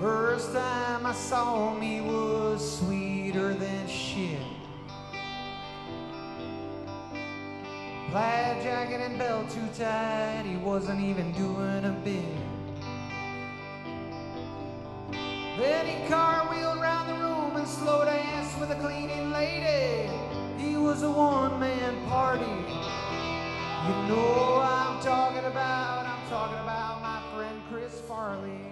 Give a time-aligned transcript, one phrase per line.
[0.00, 4.40] First time I saw him, he was sweeter than shit.
[8.10, 12.24] Plaid jacket and belt too tight, he wasn't even doing a bit.
[15.58, 20.10] Then he cartwheeled round the room and slow danced with a cleaning lady.
[20.58, 22.44] He was a one-man party.
[22.44, 28.71] You know I'm talking about, I'm talking about my friend Chris Farley.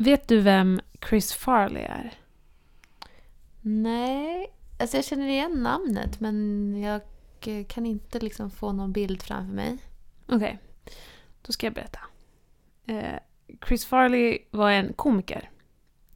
[0.00, 2.14] Vet du vem Chris Farley är?
[3.60, 4.46] Nej,
[4.78, 7.00] alltså jag känner igen namnet men jag
[7.68, 9.78] kan inte liksom få någon bild framför mig.
[10.26, 10.58] Okej,
[11.42, 11.98] då ska jag berätta.
[12.86, 13.18] Eh,
[13.66, 15.50] Chris Farley var en komiker.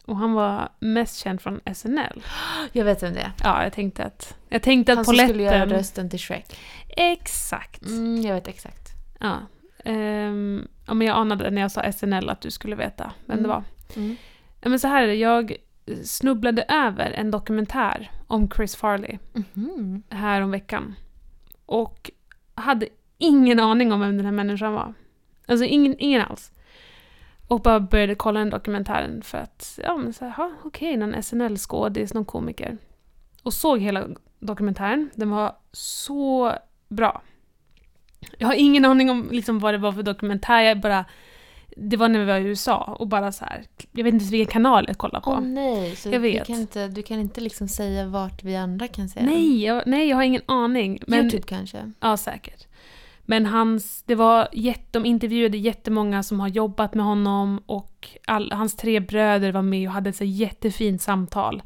[0.04, 2.22] Och han var mest känd från SNL.
[2.72, 3.32] Jag vet vem det är.
[3.42, 4.36] Ja, jag tänkte att...
[4.48, 5.28] Jag tänkte Han att poletten...
[5.28, 6.56] skulle göra rösten till Shrek.
[6.88, 7.82] Exakt.
[7.82, 8.88] Mm, jag vet exakt.
[9.20, 9.38] Ja.
[9.84, 13.44] Ehm, ja, men jag anade när jag sa SNL att du skulle veta vem det
[13.44, 13.50] Mm.
[13.50, 13.64] var.
[13.96, 14.16] Mm.
[14.60, 15.56] Ja, men så här är det, jag
[16.04, 20.02] snubblade över en dokumentär om Chris Farley Mhm.
[20.10, 20.94] här om veckan.
[21.66, 22.10] Och
[22.54, 24.94] hade ingen aning om vem den här människan var.
[25.46, 26.52] Alltså ingen, ingen alls.
[27.48, 31.14] Och bara började kolla den dokumentären för att, ja men så här, "Ha, okej, någon
[31.14, 32.78] SNL-skådis, någon komiker.
[33.42, 34.06] Och såg hela
[34.38, 35.10] dokumentären.
[35.14, 36.52] Den var så
[36.88, 37.22] bra.
[38.38, 41.04] Jag har ingen aning om liksom vad det var för dokumentär, jag bara...
[41.76, 44.52] Det var när vi var i USA och bara så här, jag vet inte vilken
[44.52, 45.30] kanal jag kollade på.
[45.30, 46.46] Åh nej, så Jag Du, vet.
[46.46, 50.08] kan inte, du kan inte liksom säga vart vi andra kan se nej, jag, nej,
[50.08, 50.98] jag har ingen aning.
[51.06, 51.92] Men, Youtube kanske?
[52.00, 52.66] Ja, säkert.
[53.22, 58.52] Men hans, det var jätte, de intervjuade jättemånga som har jobbat med honom och all,
[58.52, 61.62] hans tre bröder var med och hade ett så jättefint samtal.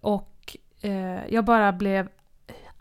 [0.00, 2.08] Och eh, jag bara blev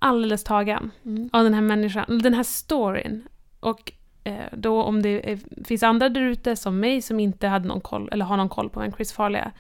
[0.02, 1.30] alldeles tagen Mm.
[1.34, 3.28] av den här människan, den här storyn.
[3.60, 3.92] Och
[4.24, 7.82] eh, då om det är, finns andra där ute som mig som inte hade någon
[7.82, 9.52] koll, eller har någon koll på vem Chris Farley är,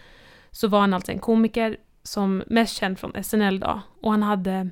[0.51, 3.81] så var han alltså en komiker som mest känd från SNL då.
[4.01, 4.69] Och han hade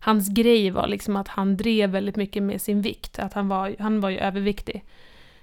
[0.00, 3.76] Hans grej var liksom att han drev väldigt mycket med sin vikt, att han var,
[3.78, 4.84] han var ju överviktig.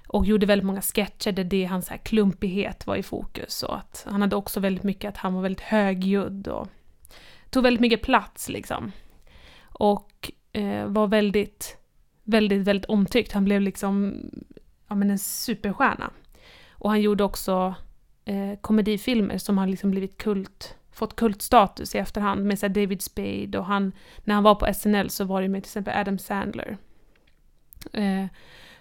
[0.08, 3.62] Och gjorde väldigt många sketcher där det hans här klumpighet var i fokus.
[3.62, 6.68] Och att han hade också väldigt mycket att han var väldigt högljudd och
[7.50, 8.92] tog väldigt mycket plats liksom.
[9.78, 11.76] Och eh, var väldigt,
[12.22, 13.32] väldigt, väldigt omtyckt.
[13.32, 14.20] Han blev liksom
[14.88, 16.10] ja, men en superstjärna.
[16.70, 17.74] Och han gjorde också
[18.24, 23.58] eh, komedifilmer som har liksom blivit kult, fått kultstatus i efterhand med så David Spade
[23.58, 23.92] och han,
[24.24, 26.78] när han var på SNL så var det med till exempel Adam Sandler.
[27.92, 28.26] Eh,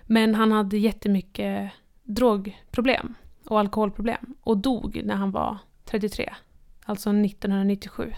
[0.03, 1.71] men han hade jättemycket
[2.03, 3.13] drogproblem
[3.45, 6.33] och alkoholproblem och dog när han var 33,
[6.85, 8.13] alltså 1997.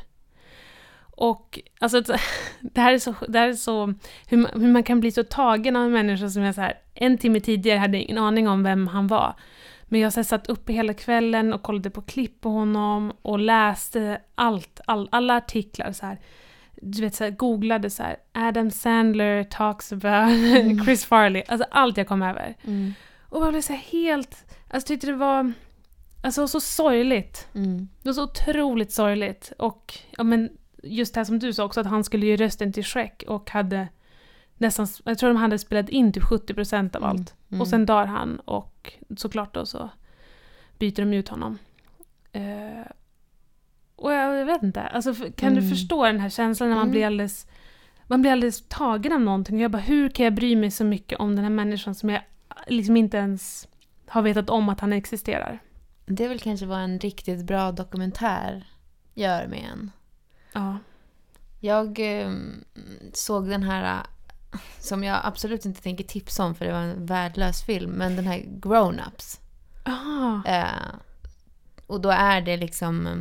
[1.18, 2.02] Och alltså,
[2.62, 3.94] det här är så, det här är så
[4.28, 6.74] hur, man, hur man kan bli så tagen av en människa som jag så här,
[6.94, 9.36] en timme tidigare hade ingen aning om vem han var.
[9.86, 13.40] Men jag så här, satt uppe hela kvällen och kollade på klipp på honom och
[13.40, 16.20] läste allt, all, alla artiklar så här.
[16.82, 20.32] Du vet, så här, googlade så här, Adam Sandler talks about
[20.86, 22.56] Chris Farley, alltså allt jag kom över.
[22.64, 22.94] Mm.
[23.30, 25.54] Och jag blev så helt, alltså tyckte det var,
[26.24, 27.48] alltså så sorgligt.
[27.56, 27.88] Mm.
[28.02, 29.52] Det var så otroligt sorgligt.
[29.58, 30.50] Och ja, men
[30.90, 33.50] just det här som du sa också, att han skulle ge rösten till Shrek och
[33.52, 33.88] hade
[34.58, 37.36] nästan, jag tror de hade spelat in typ 70% av allt.
[37.50, 37.62] Mm.
[37.62, 39.90] Och sen dör han och såklart då så
[40.80, 41.58] byter de ut honom.
[42.32, 42.92] Eh,
[43.96, 45.70] och jag, vet inte, alltså, kan du Mm.
[45.70, 46.92] förstå den här känslan när man Mm.
[46.92, 47.48] blir alldeles
[48.10, 49.56] man blir alldeles tagen av någonting.
[49.56, 52.10] Och jag bara, hur kan jag bry mig så mycket om den här människan som
[52.10, 52.22] jag
[52.68, 53.68] liksom inte ens
[54.08, 55.60] har vetat om att han existerar?
[56.06, 58.68] Det vill kanske vara en riktigt bra dokumentär
[59.14, 59.92] gör med en.
[60.58, 60.78] Ja.
[61.60, 62.32] Jag eh,
[63.14, 64.04] såg den här
[64.54, 68.16] eh, som jag absolut inte tänker tipsa om för det var en värdelös film, men
[68.16, 69.40] den här Grown Ups.
[69.84, 70.46] Ah.
[70.46, 70.96] Eh,
[71.88, 73.18] och då är det liksom eh,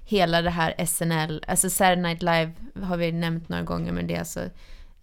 [0.00, 2.52] hela det här SNL, alltså Saturday Night Live
[2.86, 4.40] har vi nämnt några gånger, men det är alltså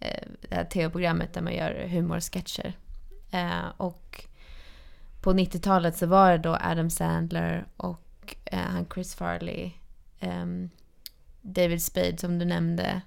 [0.00, 2.72] eh, det här tv-programmet där man gör humorsketcher.
[3.30, 4.24] Eh, och
[5.22, 9.70] på 90-talet så var det då Adam Sandler och han Chris Farley,
[10.20, 10.70] ehm,
[11.48, 13.02] David Spade som du nämnde,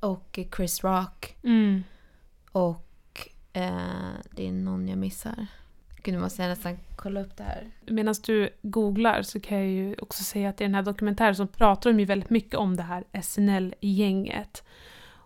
[0.00, 1.36] och Chris Rock.
[1.42, 1.84] Mm.
[2.52, 5.46] Och eh, det är någon jag missar.
[6.02, 7.70] Gud, nu måste jag nästan kolla upp det här.
[7.86, 11.46] Medan du googlar så kan jag ju också säga att i den här dokumentären så
[11.46, 14.64] pratar de ju väldigt mycket om det här SNL-gänget.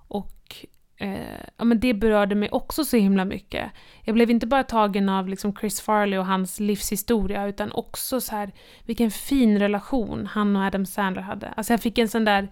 [0.08, 3.70] Och eh, ja, men det berörde mig också så himla mycket.
[4.02, 8.36] Jag blev inte bara tagen av liksom Chris Farley och hans livshistoria utan också så
[8.36, 8.52] här
[8.84, 11.48] vilken fin relation han och Adam Sandler hade.
[11.48, 12.48] Alltså jag fick en sån där...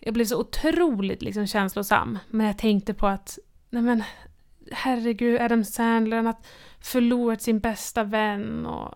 [0.00, 2.18] Jag blev så otroligt liksom känslosam.
[2.30, 3.38] Men jag tänkte på att,
[3.70, 4.02] nej men,
[4.72, 6.36] herregud, Adam Sandler, han har
[6.80, 8.94] förlorat sin bästa vän och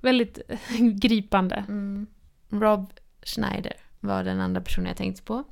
[0.00, 0.38] väldigt
[1.02, 1.64] gripande.
[1.68, 2.06] Mm.
[2.48, 5.44] Rob Schneider var den andra personen jag tänkte på.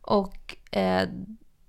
[0.00, 1.08] Och eh,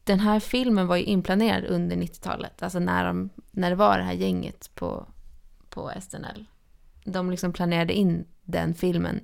[0.03, 4.03] den här filmen var ju inplanerad under 90-talet, alltså när, de, när det var det
[4.03, 5.07] här gänget på,
[5.69, 6.45] på SNL.
[7.05, 9.19] De liksom planerade in den filmen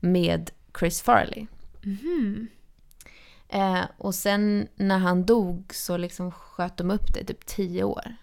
[0.00, 1.46] med Chris Farley.
[1.82, 2.48] Mhm.
[3.48, 8.16] Eh, och sen när han dog så liksom sköt de upp det typ tio år.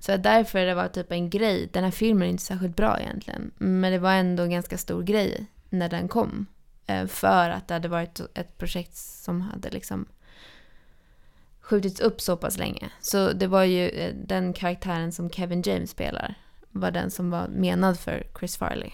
[0.00, 1.68] Så därför det var typ en grej.
[1.72, 3.50] Den här filmen är inte särskilt bra egentligen.
[3.58, 6.46] Men det var ändå en ganska stor grej när den kom.
[6.86, 10.06] Eh, för att det hade varit ett projekt som hade liksom
[11.66, 12.90] skjutits upp så pass länge.
[13.00, 16.34] Så det var ju eh, den karaktären som Kevin James spelar
[16.70, 18.90] var den som var menad för Chris Farley.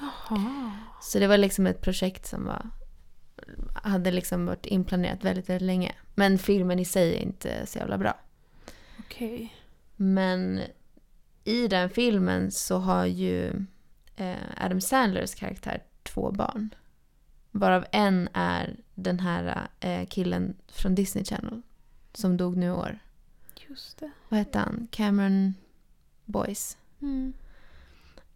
[0.00, 0.72] Jaha.
[1.02, 2.70] Så det var liksom ett projekt som var,
[3.74, 5.94] hade liksom varit inplanerat väldigt, väldigt länge.
[6.14, 8.18] Men filmen i sig är inte så jävla bra.
[8.98, 9.54] Okej.
[9.96, 10.60] Men
[11.44, 13.66] i den filmen så har ju
[14.16, 16.74] eh, Adam Sandlers karaktär två barn.
[17.50, 21.62] Varav en är den här eh, killen från Disney Channel.
[22.12, 22.98] Som dog nu i år.
[23.68, 24.10] Just det.
[24.28, 24.88] Vad hette han?
[24.90, 25.54] Cameron
[26.24, 26.76] Boyce.
[27.00, 27.32] Mm.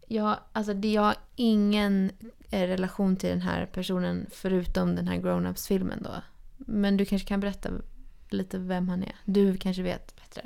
[0.07, 2.11] Jag, alltså det, jag har ingen
[2.49, 6.11] eh, relation till den här personen förutom den här Grown-Ups-filmen då.
[6.57, 7.69] Men du kanske kan berätta
[8.29, 9.15] lite vem han är?
[9.25, 10.41] Du kanske vet bättre?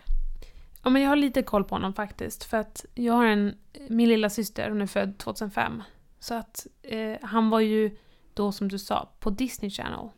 [0.83, 2.44] Ja, men jag har lite koll på honom faktiskt.
[2.44, 3.57] För att jag har en,
[3.89, 5.83] min lilla syster, hon är född 2005.
[6.19, 7.97] Så att eh, han var ju
[8.33, 10.09] då som du sa på Disney Channel.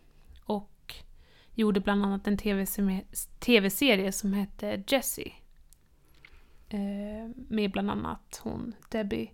[1.59, 3.03] Gjorde bland annat en tv-serie
[3.39, 5.33] TV som hette Jessie.
[6.69, 9.31] Eh, med bland annat hon Debbie.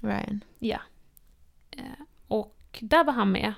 [0.00, 0.44] Ryan.
[0.58, 0.78] Ja.
[1.70, 1.82] Eh,
[2.28, 3.52] och där var han med.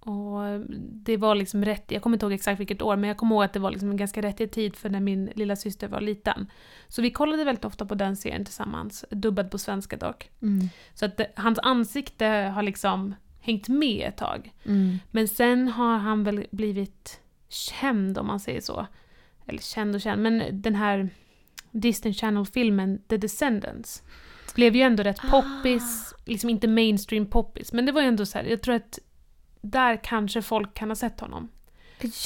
[0.00, 3.34] Och det var liksom rätt, jag kommer inte ihåg exakt vilket år, men jag kommer
[3.34, 6.00] ihåg att det var liksom en ganska rätt tid för när min lilla syster var
[6.00, 6.50] liten.
[6.88, 10.30] Så vi kollade väldigt ofta på den serien tillsammans, dubbad på svenska dock.
[10.42, 10.68] Mm.
[10.94, 14.52] Så att det, hans ansikte har liksom hängt med ett tag.
[14.64, 14.98] Mm.
[15.10, 18.86] Men sen har han väl blivit känd om man säger så.
[19.46, 21.08] Eller känd och känd, men den här
[21.70, 24.02] Disney Channel-filmen The Descendants
[24.54, 28.38] blev ju ändå rätt poppis, liksom inte mainstream poppis, men det var ju ändå så
[28.38, 28.98] här, jag tror att
[29.60, 31.48] där kanske folk kan ha sett honom.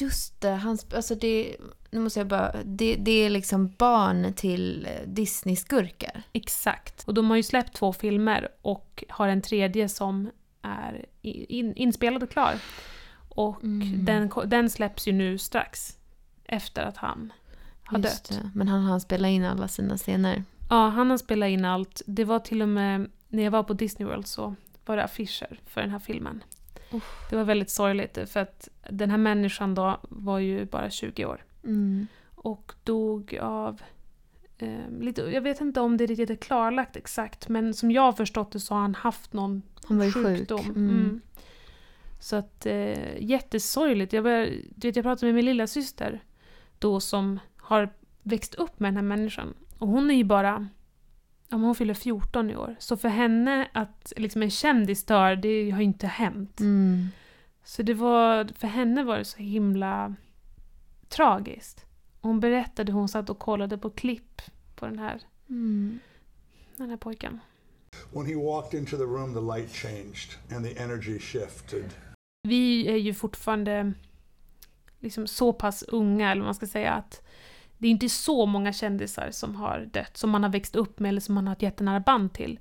[0.01, 1.57] Just det, han, sp- alltså det,
[1.91, 6.23] nu måste jag bara, det, det är liksom barn till Disney-skurkar.
[6.33, 7.05] Exakt.
[7.09, 10.31] Och de har ju släppt två filmer och har en tredje som
[10.63, 12.55] är in, inspelad och klar.
[13.29, 14.05] Och Mm.
[14.05, 15.97] den, den släpps ju nu strax
[16.45, 17.33] efter att han
[17.85, 18.39] har Just dött.
[18.43, 18.51] det.
[18.55, 20.45] Men han hann spela in alla sina scener.
[20.71, 22.03] Ja, han har spelat in allt.
[22.07, 24.55] Det var till och med, när jag var på Disney World så
[24.87, 26.43] var det affischer för den här filmen.
[26.93, 27.27] Uff.
[27.31, 31.45] Det var väldigt sorgligt för att den här människan då var ju bara 20 år.
[31.65, 32.07] Mm.
[32.35, 33.83] Och dog av...
[34.59, 38.13] Eh, lite, jag vet inte om det riktigt är klarlagt exakt, men som jag har
[38.13, 40.27] förstått det så har han haft någon Han var ju sjuk.
[40.27, 40.67] sjukdom.
[40.67, 40.91] Mm.
[40.91, 41.21] Mm.
[42.21, 44.13] Så att eh, jättesorgligt.
[44.13, 46.23] Jag, började, du vet, jag pratade med min lilla syster
[46.79, 49.55] då som har växt upp med den här människan.
[49.79, 50.69] Och hon är ju bara...
[51.49, 52.77] Ja, hon fyller 14 i år.
[52.79, 56.61] Så för henne att liksom en kändis dör, det har ju inte hänt.
[56.61, 57.09] Mm.
[57.65, 60.15] Så det var, för henne var det så himla
[61.09, 61.87] tragiskt.
[62.23, 64.43] Hon berättade hur hon satt och kollade på klipp
[64.75, 65.99] på den här, Mm.
[66.77, 67.41] den här pojken.
[68.13, 71.85] When he walked into the room, the light changed and the energy shifted.
[72.43, 73.93] Vi är ju fortfarande
[75.01, 77.23] liksom så pass unga, eller man ska säga, att
[77.79, 81.09] det är inte så många kändisar som har dött, som man har växt upp med
[81.09, 82.61] eller som man har ett jättenära band till.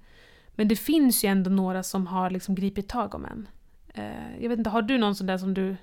[0.55, 3.47] Men det finns ju ändå några som har liksom gripit tag om en.
[3.93, 5.75] Eh, jag vet inte, har du någon sån där som du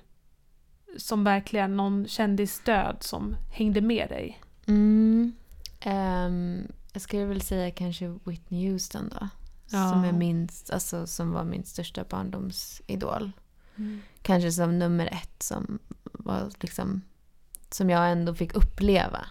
[0.97, 4.41] som verkligen någon kändisdöd som hängde med dig?
[4.67, 5.33] Mm.
[5.79, 9.27] Ehm, jag skulle väl säga kanske Whitney Houston då.
[9.71, 9.91] Ja.
[9.91, 13.31] Som, är min, alltså, som var min största barndomsidol.
[14.21, 17.01] Kanske som nummer ett som var liksom
[17.69, 19.25] som jag ändå fick uppleva.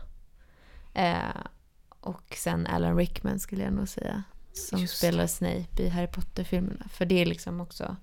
[0.95, 1.43] Eh,
[2.01, 4.23] och sen Alan Rickman skulle jag nog säga.
[4.53, 6.89] Som Just spelar Snape i Harry Potter-filmerna.
[6.89, 7.97] För det är liksom också...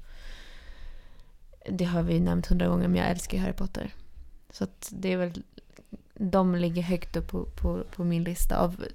[1.69, 3.93] Det har vi nämnt hundra gånger men jag älskar Harry Potter.
[4.49, 5.43] Så det är väl...
[6.13, 8.85] De ligger högt upp på, på, på min lista av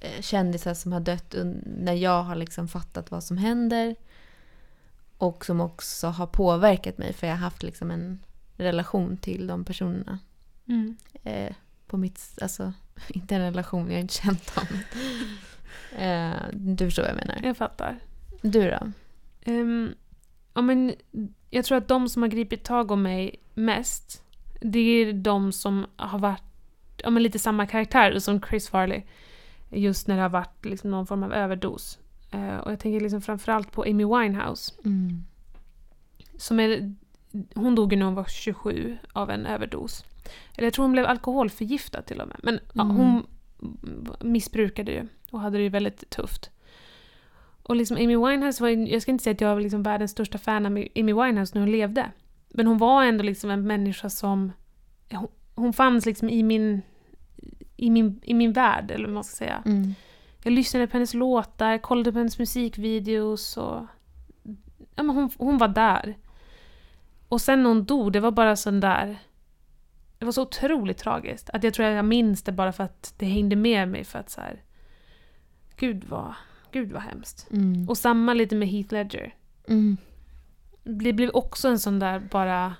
[0.00, 3.96] eh, kändisar som har dött när jag har liksom fattat vad som händer.
[5.18, 8.18] Och som också har påverkat mig för jag har haft liksom en
[8.56, 10.18] relation till de personerna.
[10.68, 10.96] Mm.
[11.24, 11.54] Eh,
[11.86, 12.72] på mitt, alltså
[13.08, 14.66] inte en relation, jag har inte känt dem.
[15.98, 17.40] eh, du förstår vad jag menar.
[17.42, 17.98] Jag fattar.
[18.42, 18.92] Du då?
[19.44, 19.94] Ehm,
[20.54, 20.94] ja, men
[21.50, 24.22] jag tror att de som har gripit tag om mig mest,
[24.60, 26.42] det är de som har varit
[26.96, 29.02] ja, men lite samma karaktär som Chris Farley.
[29.70, 31.98] Just när det har varit liksom någon form av överdos.
[32.30, 34.72] Eh, och jag tänker liksom framförallt på Amy Winehouse.
[34.84, 35.24] Mm.
[36.38, 36.94] Som är,
[37.54, 40.04] hon dog ju när hon var 27 av en överdos.
[40.56, 42.36] Eller jag tror hon blev alkoholförgiftad till och med.
[42.42, 42.96] Men ja, Mm.
[42.96, 43.26] hon
[44.20, 46.50] missbrukade ju och hade det ju väldigt tufft.
[47.68, 50.10] Och liksom Amy Winehouse var ju, jag ska inte säga att jag var liksom världens
[50.10, 52.10] största fan av Amy Winehouse när hon levde.
[52.48, 54.52] Men hon var ändå liksom en människa som,
[55.10, 56.82] hon, hon fanns liksom i min,
[57.76, 59.62] i min, i min värld, eller vad man ska säga.
[59.66, 59.94] Mm.
[60.42, 63.86] Jag lyssnade på hennes låtar, kollade på hennes musikvideos och...
[64.94, 66.16] Ja, men hon, hon var där.
[67.28, 69.18] Och sen när hon dog, det var bara sån där...
[70.18, 71.50] Det var så otroligt tragiskt.
[71.50, 74.18] Att jag tror att jag minns det bara för att det hängde med mig för
[74.18, 74.62] att så här...
[75.76, 76.34] Gud vad...
[76.72, 77.48] Gud vad hemskt.
[77.52, 77.88] Mm.
[77.88, 79.34] Och samma lite med Heath Ledger.
[79.68, 79.96] Mm.
[80.84, 82.74] Det blev också en sån där bara...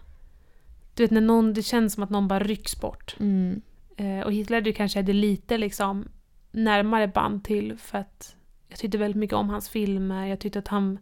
[0.95, 3.17] Du vet när någon, det känns som att någon bara rycks bort.
[3.21, 3.61] Mm.
[3.97, 6.09] Eh, och Heath Ledger kanske hade lite liksom
[6.51, 8.37] närmare band till för att
[8.69, 10.27] jag tyckte väldigt mycket om hans filmer.
[10.27, 10.99] Jag tyckte att han...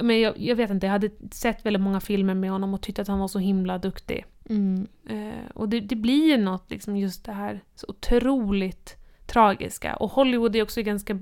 [0.00, 3.02] Men jag, jag vet inte, jag hade sett väldigt många filmer med honom och tyckte
[3.02, 4.24] att han var så himla duktig.
[4.48, 4.86] Mm.
[5.08, 8.96] Eh, och det, det blir ju något, liksom just det här så otroligt
[9.26, 9.96] tragiska.
[9.96, 11.18] Och Hollywood är också ganska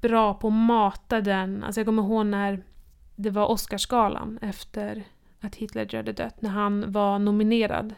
[0.00, 1.64] bra på att mata den.
[1.64, 2.62] Alltså jag kommer ihåg när
[3.16, 5.04] det var Oscarsgalan efter
[5.40, 6.42] att Ledger hade dött.
[6.42, 7.94] När han var nominerad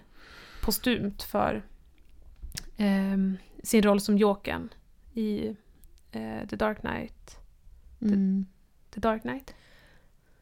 [0.62, 1.62] postumt för
[2.76, 4.68] ehm, sin roll som Jokern
[5.14, 5.56] i
[6.12, 7.38] eh, The Dark Knight.
[8.00, 8.46] Mm.
[8.94, 9.54] The Dark Knight?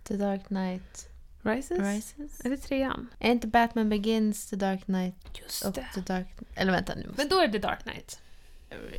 [0.02, 1.10] The Dark Knight
[1.42, 1.78] Rises?
[1.78, 2.44] Rises?
[2.44, 3.08] Är det trean?
[3.18, 5.86] Är inte Batman Begins The Dark Knight Just och det.
[5.94, 6.26] The Dark...
[6.54, 7.12] Eller vänta nu.
[7.16, 8.20] Men då är det The Dark Knight.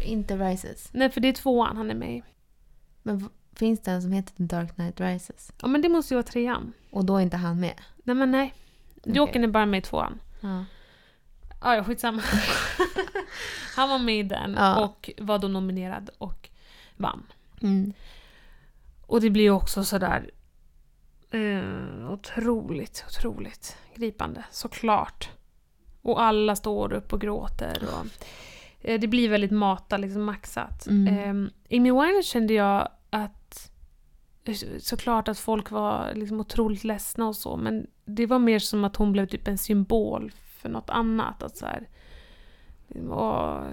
[0.05, 0.89] Inte Rises.
[0.93, 2.23] Nej, för det är tvåan han är med i.
[3.03, 5.51] Men finns det en som heter The Dark Knight Rises?
[5.61, 6.73] Ja, men det måste ju vara trean.
[6.89, 7.81] Och då är inte han med?
[8.03, 8.53] Nej, men nej.
[8.97, 9.15] Okej.
[9.15, 10.19] Jokern är bara med i tvåan.
[10.41, 10.65] Ja.
[11.61, 12.21] Ja, ja, skitsamma.
[13.75, 14.83] han var med i den Ja.
[14.85, 16.49] och var då nominerad och
[16.97, 17.23] vann.
[17.61, 17.93] Mm.
[19.05, 20.31] Och det blir ju också sådär
[21.31, 25.29] eh, otroligt, otroligt gripande, såklart.
[26.01, 27.83] Och alla står upp och gråter.
[27.83, 28.05] Och,
[28.81, 30.87] det blir väldigt mata, liksom maxat.
[30.87, 31.07] Mm.
[31.07, 33.71] Eh, Amy Winehouse kände jag att
[34.43, 38.83] eh, såklart att folk var liksom otroligt ledsna och så, men det var mer som
[38.83, 41.43] att hon blev typ en symbol för något annat.
[41.43, 41.87] Att så här,
[43.09, 43.63] och,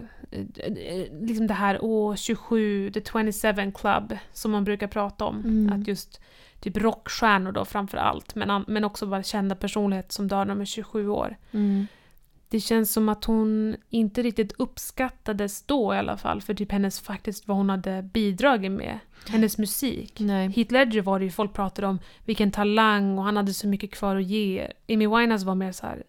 [1.20, 5.40] liksom det här år 27, the 27 club, som man brukar prata om.
[5.44, 5.80] Mm.
[5.80, 6.20] Att just
[6.60, 10.60] typ rockstjärnor då framför allt, men, men också bara kända personligheter som dör när de
[10.60, 11.36] är 27 år.
[11.52, 11.86] Mm.
[12.50, 17.00] Det känns som att hon inte riktigt uppskattades då i alla fall, för typ hennes
[17.00, 18.98] faktiskt vad hon hade bidragit med.
[19.28, 20.20] Hennes musik.
[20.20, 20.48] Nej.
[20.48, 23.90] Heath Ledger var det ju, folk pratade om vilken talang och han hade så mycket
[23.92, 24.72] kvar att ge.
[24.88, 26.02] Amy Winehouse var mer så här.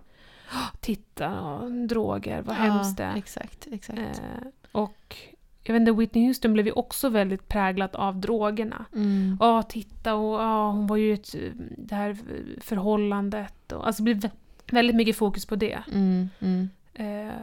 [0.53, 4.00] "Åh, Titta, åh, droger, vad hemskt det är." Exakt, exakt.
[4.00, 5.15] Eh, och
[5.63, 8.86] jag vet inte, Whitney Houston blev ju också väldigt präglad av drogerna.
[8.96, 9.38] Mm.
[9.39, 12.17] Ja, titta och ja, hon var ju i eh, det här
[12.62, 13.72] förhållandet.
[13.72, 14.29] Och, alltså blev
[14.74, 15.80] väldigt mycket fokus på det.
[15.92, 16.30] Mm.
[16.40, 16.70] Mm.
[16.94, 17.34] Eh,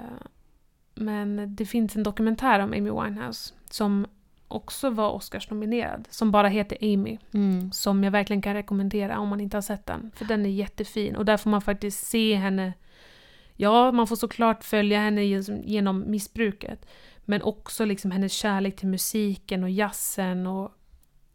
[0.94, 4.06] men det finns en dokumentär om Amy Winehouse som
[4.48, 7.18] också var Oscars-nominerad, som bara heter Amy.
[7.34, 7.72] Mm.
[7.72, 10.10] Som jag verkligen kan rekommendera om man inte har sett den.
[10.14, 12.72] För den är jättefin och där får man faktiskt se henne.
[13.56, 15.24] Ja, man får såklart följa henne
[15.64, 16.86] genom- missbruket.
[17.24, 20.72] Men också liksom hennes kärlek till musiken och jazzen och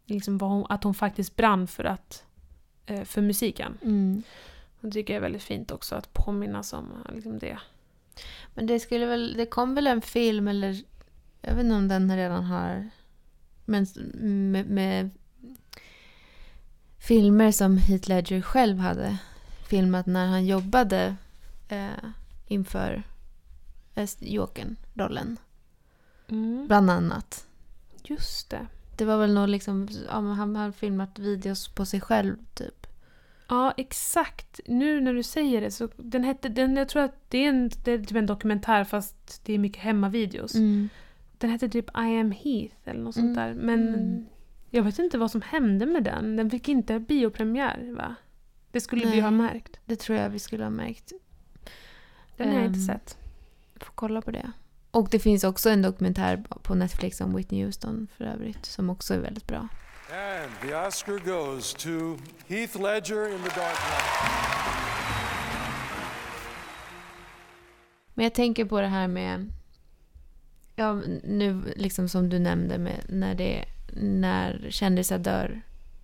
[0.05, 2.25] liksom hon, att hon faktiskt brann för, att,
[2.85, 3.77] eh, för musiken.
[3.81, 4.23] Mm.
[4.81, 7.59] Det tycker jag är väldigt fint också att påminnas om eh, liksom det.
[8.53, 10.81] Men det skulle väl, det kom väl en film eller
[11.41, 12.89] jag vet inte om den redan har
[13.65, 13.85] men
[14.51, 15.09] med, med
[16.97, 19.17] filmer som Heath Ledger själv hade
[19.69, 21.15] filmat när han jobbade
[21.67, 22.09] eh,
[22.47, 23.03] inför
[23.95, 25.37] eh, Jokern-rollen.
[26.27, 26.67] Mm.
[26.67, 27.47] Bland annat.
[28.03, 28.67] Just det.
[28.97, 32.80] Det var väl nog liksom, ja, han har filmat videos på sig själv typ.
[33.51, 34.59] Ja, exakt.
[34.65, 37.69] Nu när du säger det så den hette, den, jag tror att det är, en,
[37.83, 40.53] det är typ en dokumentär fast det är mycket hemmavideos.
[41.37, 43.47] Den hette typ I am Heath eller något sånt Mm.
[43.47, 43.53] där.
[43.53, 44.25] Men Mm.
[44.69, 46.35] jag vet inte vad som hände med den.
[46.35, 48.15] Den fick inte biopremiär va?
[48.71, 49.19] Det skulle vi Nej.
[49.21, 49.79] ha märkt.
[49.85, 51.11] Det tror jag vi skulle ha märkt.
[52.37, 53.17] Den har jag inte Ehm, sett.
[53.75, 54.51] Får kolla på det.
[54.91, 59.13] Och det finns också en dokumentär på Netflix om Whitney Houston för övrigt som också
[59.13, 59.67] är väldigt bra.
[60.13, 64.31] And the Oscar goes to Heath Ledger in The Dark Knight.
[68.13, 69.51] Men jag tänker på det här med...
[70.75, 75.61] Ja, nu liksom som du nämnde med när, det, när kändisar dör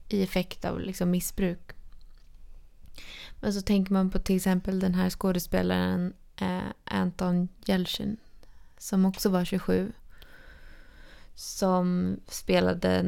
[0.10, 1.72] i effekt av liksom missbruk.
[3.40, 8.18] Men så tänker man på till exempel den här skådespelaren eh, Anton Yelchin
[8.78, 9.92] som också var 27.
[11.36, 13.04] Som spelade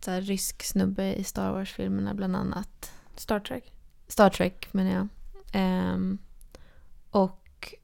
[0.00, 2.92] så här, rysk snubbe i Star Wars-filmerna bland annat.
[3.16, 3.72] Star Trek.
[4.08, 5.08] Star Trek menar jag.
[5.52, 6.18] Ehm,
[7.10, 7.74] och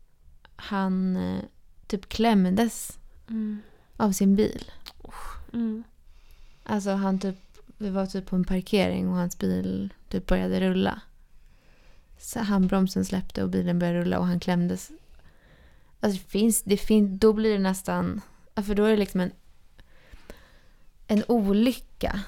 [0.56, 1.40] han eh,
[1.86, 3.62] typ klämdes Mm.
[3.96, 4.70] av sin bil.
[5.52, 5.84] Mm.
[6.62, 7.36] Alltså han typ,
[7.78, 11.00] vi var typ på en parkering och hans bil typ började rulla.
[12.18, 14.90] Så handbromsen släppte och bilen började rulla och han klämdes.
[16.00, 18.20] Alltså det finns, det finns, då blir det nästan,
[18.54, 19.32] för då är det liksom en,
[21.06, 22.20] en olycka.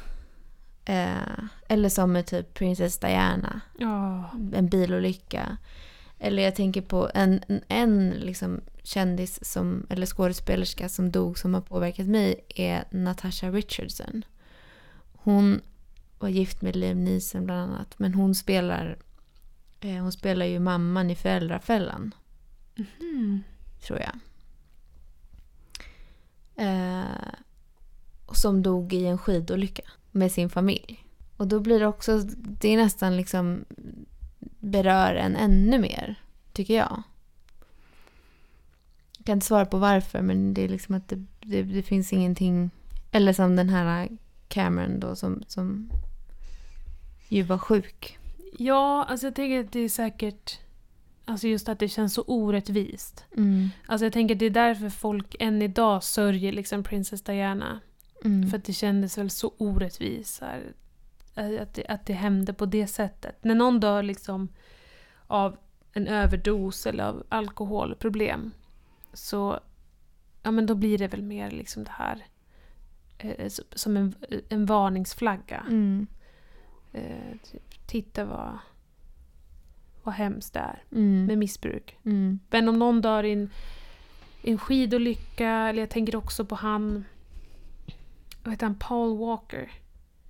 [0.85, 4.31] Eh, eller som med typ Princess Diana, Ja.
[4.55, 5.57] en bilolycka.
[6.19, 11.55] Eller jag tänker på en, en, en liksom kändis som, eller skådespelerska som dog som
[11.55, 14.25] har påverkat mig är Natasha Richardson.
[15.13, 15.61] Hon
[16.19, 17.99] var gift med Liam Neeson bland annat.
[17.99, 18.99] Men hon spelar,
[19.81, 22.15] eh, hon spelar ju mamman i Föräldrafällan,
[23.01, 23.43] Mm.
[23.87, 24.19] tror jag.
[26.57, 27.35] Eh,
[28.33, 31.05] som dog i en skidolycka med sin familj.
[31.37, 33.65] Och då blir det också, det är nästan liksom
[34.59, 36.15] berör en ännu mer,
[36.53, 37.03] tycker jag.
[39.17, 42.13] Jag kan inte svara på varför, men det är liksom att det, det, det finns
[42.13, 42.71] ingenting...
[43.11, 44.09] Eller som den här
[44.49, 45.91] Cameron då som, som
[47.29, 48.19] ju var sjuk.
[48.59, 50.59] Ja, alltså jag tänker att det är säkert...
[51.25, 53.25] Alltså just att det känns så orättvist.
[53.37, 53.69] Mm.
[53.87, 57.81] Alltså jag tänker att det är därför folk än idag sörjer liksom Princess Diana.
[58.27, 58.51] Mm.
[58.51, 60.43] För att det kändes väl så orättvist.
[61.35, 63.45] Att det, att det hände på det sättet.
[63.45, 64.49] När någon dör liksom
[65.27, 65.57] av
[65.93, 68.53] en överdos eller av alkoholproblem.
[69.13, 69.61] Så
[70.43, 72.27] ja, men då blir det väl mer liksom det här
[73.19, 74.15] eh, som en,
[74.49, 75.65] en varningsflagga.
[75.69, 76.07] Mm.
[76.93, 78.59] Eh, typ, titta vad,
[80.03, 81.25] vad hemskt det är Mm.
[81.27, 81.99] med missbruk.
[82.05, 82.39] Mm.
[82.51, 83.51] Men om någon dör i en,
[84.43, 87.05] en skidolycka, eller jag tänker också på han,
[88.47, 89.71] vad heter han, Paul Walker.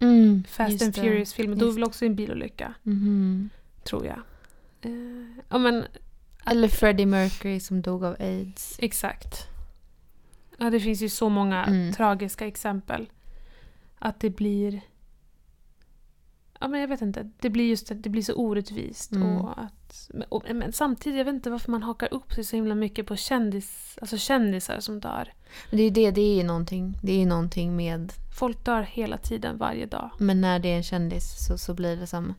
[0.00, 0.44] Mm.
[0.48, 0.94] Fast and.
[0.96, 3.50] Furious-filmen, då Just väl också en bilolycka, Mhm.
[3.84, 4.18] tror jag.
[4.80, 5.84] Eh, ja men,
[6.46, 8.76] Eller Freddie Mercury som dog av aids.
[8.78, 9.46] exakt.
[10.58, 11.92] Ja, det finns ju så många Mm.
[11.92, 13.10] tragiska exempel.
[13.98, 14.80] Att det blir...
[16.60, 17.30] Ja, men jag vet inte.
[17.40, 19.12] Det blir just det blir så orättvist.
[19.12, 19.36] Mm.
[19.36, 22.56] Och att, men- och, men samtidigt, jag vet inte varför man hakar upp sig så
[22.56, 25.32] himla mycket på kändis, alltså kändisar som dör.
[25.70, 26.98] Men det är ju det, det är ju någonting.
[27.02, 30.10] Det är ju någonting med Folk dör hela tiden, varje dag.
[30.18, 32.34] Men när det är en kändis så, så blir det som...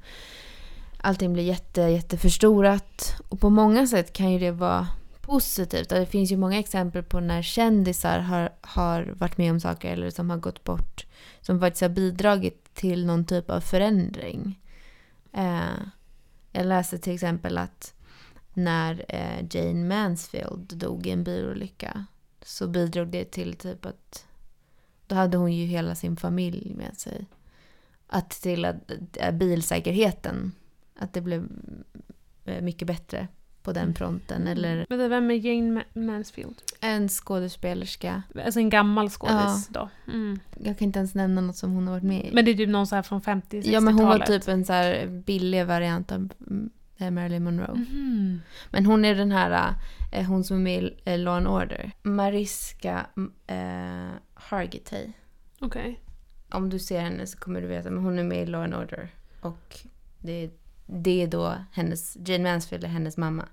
[0.98, 3.22] Allting blir jätte, jätteförstorat.
[3.30, 4.88] Och på många sätt kan ju det vara
[5.22, 5.90] positivt.
[5.90, 10.10] Det finns ju många exempel på när kändisar har, har varit med om saker eller
[10.10, 11.06] som har gått bort.
[11.42, 14.60] Som faktiskt har bidragit till någon typ av förändring.
[15.34, 15.78] Eh,
[16.52, 17.94] jag läste till exempel att
[18.54, 22.06] när eh, Jane Mansfield dog i en bilolycka
[22.42, 24.28] så bidrog det till typ att
[25.08, 27.26] då hade hon ju hela sin familj med sig.
[28.08, 30.52] Att till att eh, bilsäkerheten,
[30.96, 31.48] att det blev
[32.46, 33.28] eh, mycket bättre
[33.68, 34.48] på den fronten.
[34.48, 36.56] Eller Men det, vem är Jane Ma- Mansfield?
[36.82, 38.24] en skådespelerska.
[38.46, 39.90] Alltså en gammal skådis då.
[40.08, 40.40] Mm.
[40.64, 42.32] Jag kan inte ens nämna något som hon har varit med i.
[42.34, 43.66] Men det är typ någon så här från 50-60-talet.
[43.66, 47.74] ja, men hon var typ en så här billig variant av mm, eh, Marilyn Monroe.
[47.76, 48.42] Mhm.
[48.70, 49.74] Men hon är den här,
[50.12, 51.92] eh, hon som är med i eh, Law and Order.
[52.02, 55.12] Mariska mm, eh, Hargitay.
[55.60, 56.00] Okej.
[56.52, 58.76] Om du ser henne så kommer du veta, men hon är med i Law and
[58.76, 59.10] Order.
[59.42, 59.80] Och
[60.20, 60.50] det,
[60.86, 63.46] det är då hennes, Jane Mansfield är hennes mamma.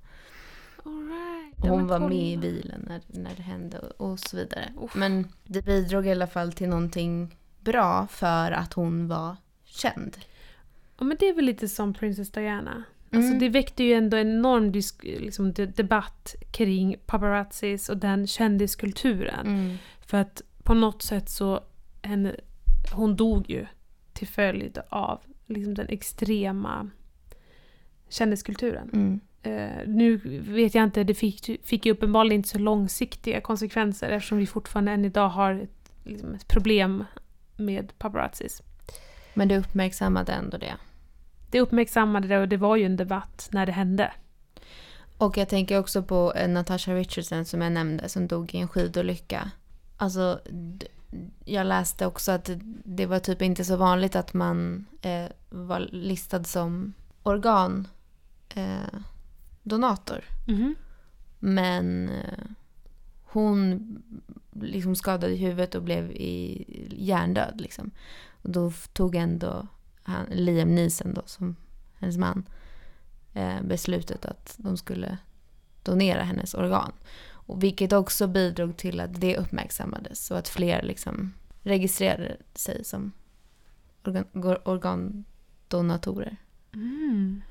[0.84, 1.70] Right.
[1.70, 4.72] Hon var med i bilen när, när det hände och, så vidare.
[4.80, 4.94] Uff.
[4.94, 10.16] Men det bidrog i alla fall till någonting bra för att hon var känd.
[10.98, 12.82] Ja, men det är väl lite som Princess Diana.
[13.12, 13.38] Alltså Mm.
[13.38, 19.46] det väckte ju ändå enorm disk- liksom, de- debatt kring paparazzis och den kändiskulturen.
[19.46, 19.76] Mm.
[20.00, 21.60] För att på något sätt så,
[22.02, 22.36] henne,
[22.92, 23.66] hon dog ju
[24.12, 26.90] till följd av liksom, den extrema
[28.08, 28.90] kändiskulturen.
[28.92, 29.20] Mm.
[29.44, 30.16] Eh, nu
[30.48, 34.92] vet jag inte, det fick, fick ju uppenbarligen inte så långsiktiga konsekvenser eftersom vi fortfarande
[34.92, 37.04] än idag har ett, liksom ett problem
[37.56, 38.62] med paparazzis.
[39.34, 40.74] Men det uppmärksammade ändå det.
[41.50, 44.12] Det uppmärksammade det och det var ju en debatt när det hände.
[45.18, 48.68] Och jag tänker också på eh, Natasha Richardson som jag nämnde som dog i en
[48.68, 49.50] skidolycka.
[49.96, 50.40] Alltså,
[51.44, 55.80] jag läste också att det- det var typ inte så vanligt att man eh, var
[55.92, 57.88] listad som organ
[58.54, 58.98] eh,
[59.64, 60.24] donator.
[60.46, 60.74] Mhm.
[61.38, 62.44] Men eh,
[63.22, 63.80] hon
[64.52, 66.64] liksom skadade huvudet och blev i
[66.98, 67.60] hjärndöd.
[67.60, 67.90] Liksom.
[68.42, 69.66] Och då tog ändå
[70.02, 71.56] han, Liam Neeson då, som
[71.94, 72.48] hennes man,
[73.34, 75.18] eh, beslutet att de skulle
[75.82, 76.92] donera hennes organ.
[77.30, 83.12] Och vilket också bidrog till att det uppmärksammades och att fler liksom registrerade sig som
[84.04, 86.36] organ, organdonatorer.
[86.74, 87.42] Mm.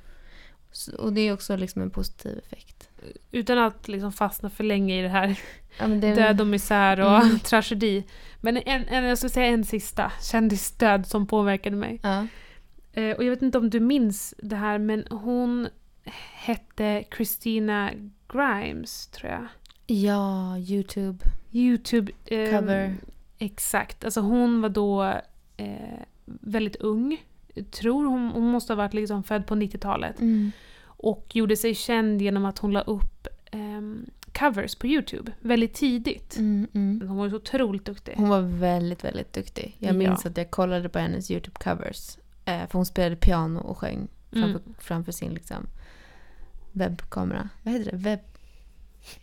[0.98, 2.90] Och det är också liksom en positiv effekt.
[3.32, 5.40] Utan att liksom fastna för länge i det här
[5.80, 7.40] Ja, det, död och misär och Mm.
[7.44, 8.04] tragedi.
[8.42, 12.00] Men en, en, jag ska säga en sista kändisdöd som påverkade mig.
[12.04, 12.28] Ja.
[12.94, 15.68] Eh, och jag vet inte om du minns det här, men hon
[16.34, 17.92] hette Christina
[18.34, 19.48] Grimes, tror jag.
[19.98, 21.26] ja, YouTube.
[21.52, 22.12] Youtube...
[22.26, 22.96] ehm, Cover.
[23.40, 24.06] Exakt.
[24.06, 25.04] Alltså hon var då
[25.58, 27.24] eh, väldigt ung.
[27.72, 30.20] Tror hon, hon måste ha varit liksom född på 90-talet.
[30.22, 30.52] Mm.
[30.86, 34.06] Och gjorde sig känd genom att hon la upp ehm,
[34.40, 36.38] covers på Youtube väldigt tidigt.
[36.38, 37.08] Mm, mm.
[37.08, 38.14] Hon var så otroligt duktig.
[38.18, 39.76] Hon var väldigt, väldigt duktig.
[39.80, 39.98] Jag Ja.
[39.98, 42.18] minns att jag kollade på hennes YouTube-covers.
[42.46, 44.62] Eh, för hon spelade piano och sjöng framför, Mm.
[44.80, 45.68] framför sin liksom,
[46.72, 47.50] webbkamera.
[47.64, 47.98] Vad heter det?
[47.98, 48.20] Webb...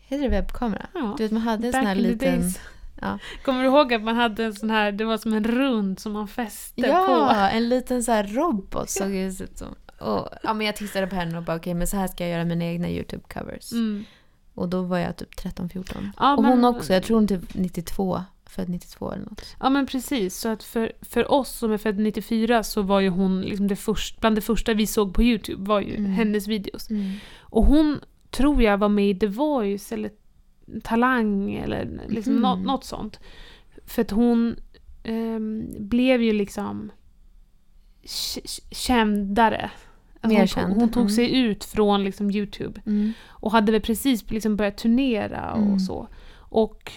[0.06, 0.86] Heter det webbkamera?
[0.94, 1.14] Ja.
[1.18, 2.40] Du vet, man hade en sån Back här in the liten...
[2.40, 2.58] days.
[3.00, 3.18] Ja.
[3.44, 6.12] Kommer du ihåg att man hade en sån här, det var som en rund som
[6.12, 6.88] man fäste på?
[6.88, 9.74] Ja, en liten så här robot såg det ut som.
[10.00, 12.30] Och, ja, men jag tittade på henne och bara okej, men så här ska jag
[12.32, 13.72] göra mina egna YouTube-covers.
[13.72, 14.04] Mm.
[14.54, 16.10] Och då var jag typ 13-14.
[16.18, 19.56] Ja, och men- hon också, jag tror hon typ 92, född 92 eller något.
[19.60, 23.08] Ja men precis, så att för, för oss som är födda 94 så var ju
[23.08, 26.10] hon liksom det först, bland det första vi såg på Youtube var ju Mm.
[26.12, 26.88] hennes videos.
[27.40, 30.10] Och hon tror jag var med i The Voice eller
[30.84, 32.42] Talang eller liksom Mhm.
[32.42, 33.20] något, något sånt.
[33.86, 34.56] För att hon
[35.02, 36.92] ehm, blev ju liksom
[38.70, 39.70] kändare.
[40.20, 41.10] Alltså hon, känd, Hon tog mm.
[41.10, 42.80] sig ut från liksom Youtube.
[42.86, 43.12] Mm.
[43.28, 45.78] Och hade väl precis liksom börjat turnera och Mm.
[45.80, 46.08] så.
[46.32, 46.92] Och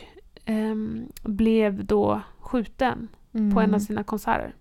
[0.46, 3.08] ehm, blev då skjuten
[3.54, 4.56] på en av sina konserter.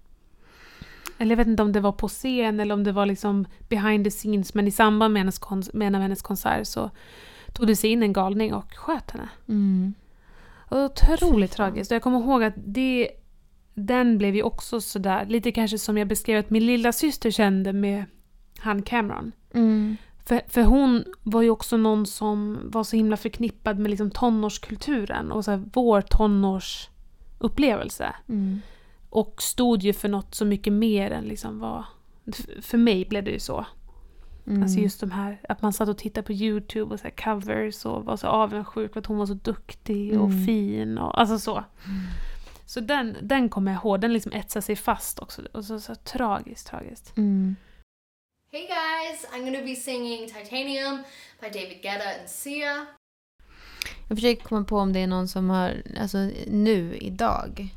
[1.19, 4.05] Eller jag vet inte om det var på scen eller om det var liksom behind
[4.05, 6.91] the scenes men i samband med, hennes kon- med en av hennes konserter så
[7.53, 9.29] tog det sig in en galning och sköt henne.
[9.49, 9.95] Mm.
[10.71, 11.91] Otroligt tragiskt.
[11.91, 13.11] Och jag kommer ihåg att det,
[13.75, 17.73] den blev ju också sådär, lite kanske som jag beskrev att min lilla syster kände
[17.73, 18.05] med
[18.59, 19.33] han Cameron.
[19.55, 19.97] Mm.
[20.25, 25.33] För, för hon var ju också någon som var så himla förknippad med liksom tonårskulturen
[25.33, 28.15] och så här, vår tonårsupplevelse.
[28.29, 28.61] Mm.
[29.11, 31.85] Och stod ju för något så mycket mer än liksom vad...
[32.61, 33.67] För mig blev det ju så.
[34.47, 34.63] Mm.
[34.63, 37.85] Alltså just de här, att man satt och tittade på YouTube och så här covers
[37.85, 40.47] och var så avundsjuk för att hon var så duktig och Mm.
[40.47, 41.65] fin och alltså så.
[42.67, 45.43] Så den, den kommer jag ihåg, den liksom etsar sig fast också.
[45.53, 47.17] Och så, så tragiskt, tragiskt.
[47.17, 47.57] Mm.
[48.53, 51.03] Hey guys, I'm gonna be singing Titanium
[51.41, 52.87] by David Guetta and Sia.
[54.09, 57.75] Jag försöker komma på om det är någon som har, alltså nu, idag,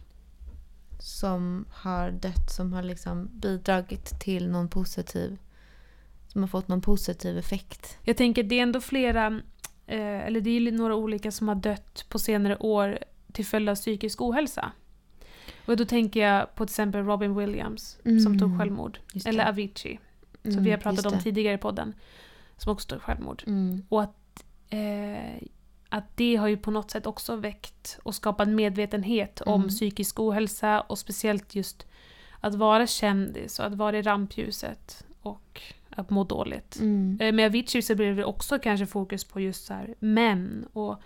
[0.99, 5.38] som har dött, som har liksom bidragit till någon positiv,
[6.36, 7.98] som har fått någon positiv effekt.
[8.04, 9.28] Jag tänker det är ändå flera,
[9.88, 13.00] eh, eller det är några olika som har dött på senare år
[13.34, 14.71] till följd av psykisk ohälsa.
[15.65, 18.39] Och då tänker jag på till exempel Robin Williams som Mm.
[18.39, 19.00] tog självmord.
[19.13, 19.30] Just det.
[19.30, 20.00] Eller Avicii,
[20.41, 21.93] som Mm, vi har pratat om tidigare i podden.
[22.58, 23.43] Som också tog självmord.
[23.48, 23.82] Mm.
[23.89, 25.48] Och att, eh,
[25.89, 29.69] att det har ju på något sätt också väckt och skapat medvetenhet om Mm.
[29.69, 31.86] psykisk ohälsa och speciellt just
[32.39, 35.62] att vara kändis och att vara i rampljuset och
[35.95, 36.79] att må dåligt.
[36.79, 37.17] Mm.
[37.21, 41.01] Eh, Med Avicii så blev det också kanske fokus på just så här, män och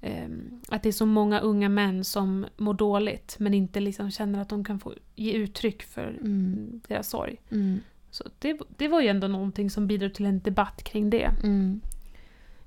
[0.00, 4.40] ehm, att det är så många unga män som mår dåligt men inte liksom känner
[4.40, 6.80] att de kan få ge uttryck för Mm.
[6.88, 7.36] deras sorg.
[7.50, 7.80] Mm.
[8.10, 11.30] Så det, det var ju ändå någonting som bidrog till en debatt kring det.
[11.42, 11.80] Mm.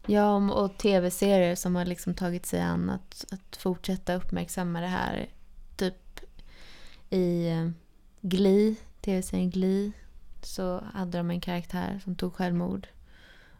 [0.07, 5.29] Ja, och tv-serier som har liksom tagit sig an att, att fortsätta uppmärksamma det här.
[5.75, 6.19] Typ
[7.09, 7.69] i eh,
[8.21, 9.91] Glee, tv-serien Glee,
[10.45, 12.87] så hade de en karaktär som tog självmord.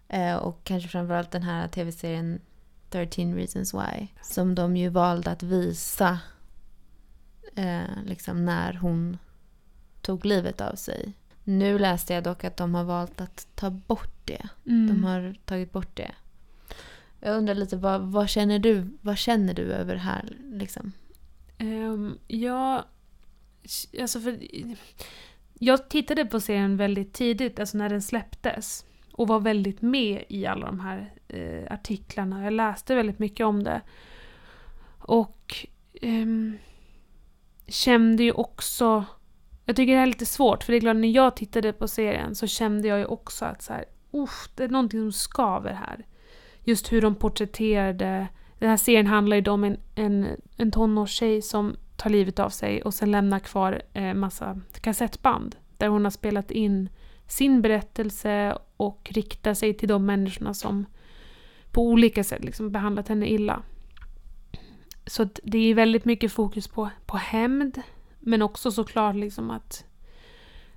[0.08, 2.42] Eh, och kanske framförallt den här tv-serien
[2.90, 4.08] 13 reasons why.
[4.22, 6.20] Som de ju valde att visa
[7.56, 9.18] eh, liksom när hon
[10.02, 11.14] tog livet av sig.
[11.44, 14.48] Nu läste jag dock att de har valt att ta bort det.
[14.66, 14.88] Mm.
[14.88, 16.12] De har tagit bort det.
[17.20, 20.38] Jag undrar lite, vad, vad, känner, du, vad känner du över det här?
[20.54, 20.92] Liksom?
[21.60, 22.86] Um, ja,
[24.02, 24.40] alltså för...
[25.60, 28.86] Jag tittade på serien väldigt tidigt, alltså när den släpptes.
[29.12, 32.44] Och var väldigt med i alla de här eh, artiklarna.
[32.44, 33.82] Jag läste väldigt mycket om det.
[35.00, 35.56] Och
[36.02, 36.26] eh,
[37.68, 39.06] kände ju också...
[39.66, 41.88] Jag tycker det här är lite svårt, för det är klart när jag tittade på
[41.88, 43.86] serien så kände jag ju också att så här,
[44.56, 46.06] det är någonting som skaver här.
[46.64, 48.28] Just hur de porträtterade
[48.60, 52.50] den här serien handlar ju då om en, en, en tonårstjej som tar livet av
[52.50, 56.90] sig och sen lämnar kvar eh, massa kassettband där hon har spelat in
[57.28, 60.86] sin berättelse och riktar sig till de människorna som
[61.72, 63.62] på olika sätt liksom behandlat henne illa.
[65.08, 67.82] Så det är väldigt mycket fokus på, på hämnd,
[68.20, 69.86] men också såklart liksom att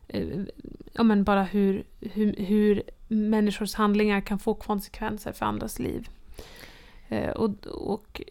[0.08, 0.40] eh,
[0.92, 6.08] ja, men bara hur, hur, hur människors handlingar kan få konsekvenser för andras liv.
[7.08, 8.22] Eh, och, och,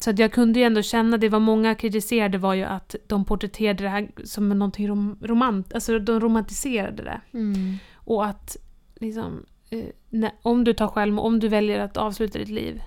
[0.00, 3.82] så jag kunde ju ändå känna, det var många kritiserade var ju att de porträtterade
[3.82, 7.20] det här som någonting rom, romant, alltså de romantiserade det.
[7.38, 7.76] Mm.
[7.94, 8.56] Och att
[9.00, 12.82] liksom, eh, när, om du tar självmord, om du väljer att avsluta ditt liv,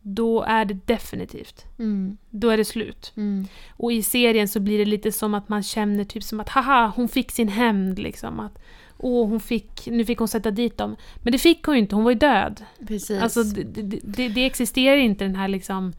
[0.00, 1.64] då är det definitivt.
[1.78, 2.16] Mm.
[2.30, 3.12] Då är det slut.
[3.16, 3.46] Mm.
[3.70, 6.92] Och i serien så blir det lite som att man känner typ som att haha,
[6.96, 8.40] hon fick sin hämnd liksom.
[8.40, 8.58] Att,
[8.98, 10.96] åh, hon fick, nu fick hon sätta dit dem.
[11.16, 12.64] Men det fick hon ju inte, hon var ju död.
[12.86, 13.22] Precis.
[13.22, 15.92] Alltså det, det, det, existerar inte den här liksom,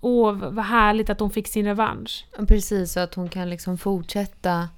[0.00, 2.26] åh vad härligt att hon fick sin revansch.
[2.48, 4.68] Precis, så att hon kan liksom fortsätta.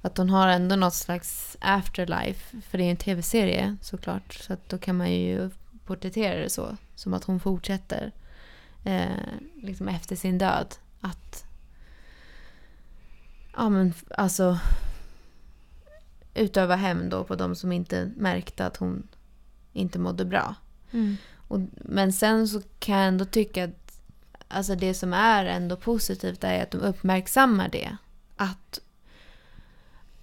[0.00, 2.60] Att hon har ändå något slags afterlife.
[2.68, 4.34] För det är en tv-serie såklart.
[4.34, 5.50] Så att då kan man ju
[5.86, 6.76] porträttera det så.
[6.94, 8.12] Som att hon fortsätter
[8.84, 9.06] eh,
[9.54, 10.74] liksom efter sin död.
[11.00, 11.44] Att...
[13.56, 14.58] Ja men alltså...
[16.34, 19.08] Utöva hämnd då på de som inte märkte att hon
[19.72, 20.54] inte mådde bra.
[21.48, 24.00] Och, men sen så kan jag ändå tycka att
[24.48, 27.96] alltså det som är ändå positivt är att de uppmärksammar det.
[28.36, 28.80] Att,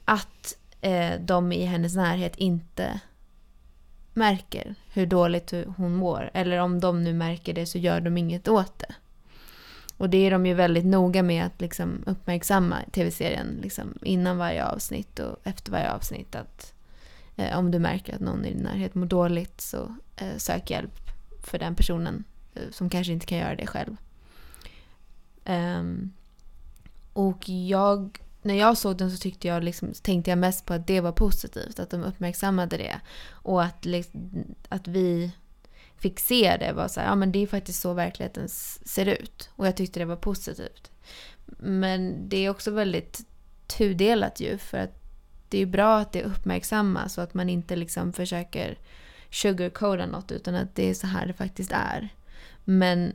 [0.05, 2.99] att eh, de i hennes närhet inte
[4.13, 6.31] märker hur dåligt hon mår.
[6.33, 8.95] Eller om de nu märker det så gör de inget åt det.
[10.01, 14.37] Och det är de ju väldigt noga med att liksom uppmärksamma i tv-serien liksom innan
[14.37, 16.35] varje avsnitt och efter varje avsnitt.
[16.35, 16.73] att
[17.35, 20.99] eh, Om du märker att någon i din närhet mår dåligt så eh, sök hjälp
[21.43, 23.97] för den personen eh, som kanske inte kan göra det själv.
[25.45, 26.13] Um,
[27.13, 30.87] och jag, när jag såg den så tyckte jag liksom, tänkte jag mest på att
[30.87, 33.01] det var positivt, att de uppmärksammade det.
[33.29, 34.31] Och att, liksom,
[34.69, 35.31] att vi
[36.01, 39.49] fick se det var så här, ja men det är faktiskt så verkligheten ser ut.
[39.55, 40.91] Och jag tyckte det var positivt.
[41.57, 43.25] Men det är också väldigt
[43.67, 45.01] tudelat ju, för att
[45.49, 48.77] det är bra att det uppmärksammas och att man inte liksom försöker
[49.29, 52.09] sugarcoda något utan att det är så här det faktiskt är.
[52.63, 53.13] Men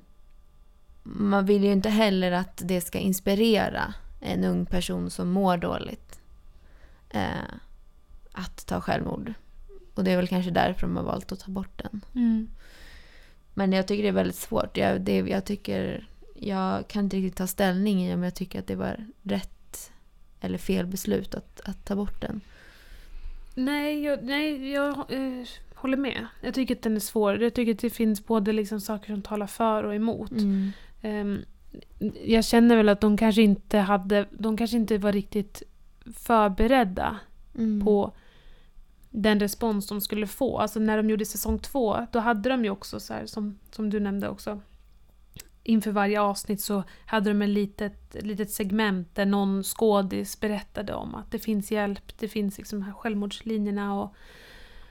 [1.03, 6.21] man vill ju inte heller att det ska inspirera en ung person som mår dåligt
[7.11, 7.55] eh,
[8.33, 9.35] att ta självmord.
[9.95, 12.01] Och det är väl kanske därför de har valt att ta bort den.
[12.15, 12.49] Mm.
[13.59, 14.77] Men jag tycker det är väldigt svårt.
[14.77, 16.07] Jag, det, jag tycker...
[16.35, 19.93] Jag kan inte riktigt ta ställning i om jag tycker att det var rätt
[20.41, 22.41] eller fel beslut att, att ta bort den.
[23.55, 26.27] Nej, jag, nej, jag eh, håller med.
[26.41, 27.43] Jag tycker att den är svår.
[27.43, 30.31] Jag tycker att det finns både liksom saker som talar för och emot.
[30.31, 30.73] Mm.
[31.03, 31.45] Ehm,
[32.25, 35.63] jag känner väl att de kanske inte hade, de kanske inte var riktigt
[36.15, 37.17] förberedda
[37.59, 37.85] Mm.
[37.85, 38.13] på
[39.19, 40.59] den respons de skulle få.
[40.59, 43.91] Alltså när de gjorde säsong två, då hade de ju också så här, som, som
[43.91, 44.61] du nämnde också,
[45.63, 51.15] inför varje avsnitt så hade de ett litet, litet segment där någon skådis berättade om
[51.15, 54.15] att det finns hjälp, det finns liksom här självmordslinjerna och,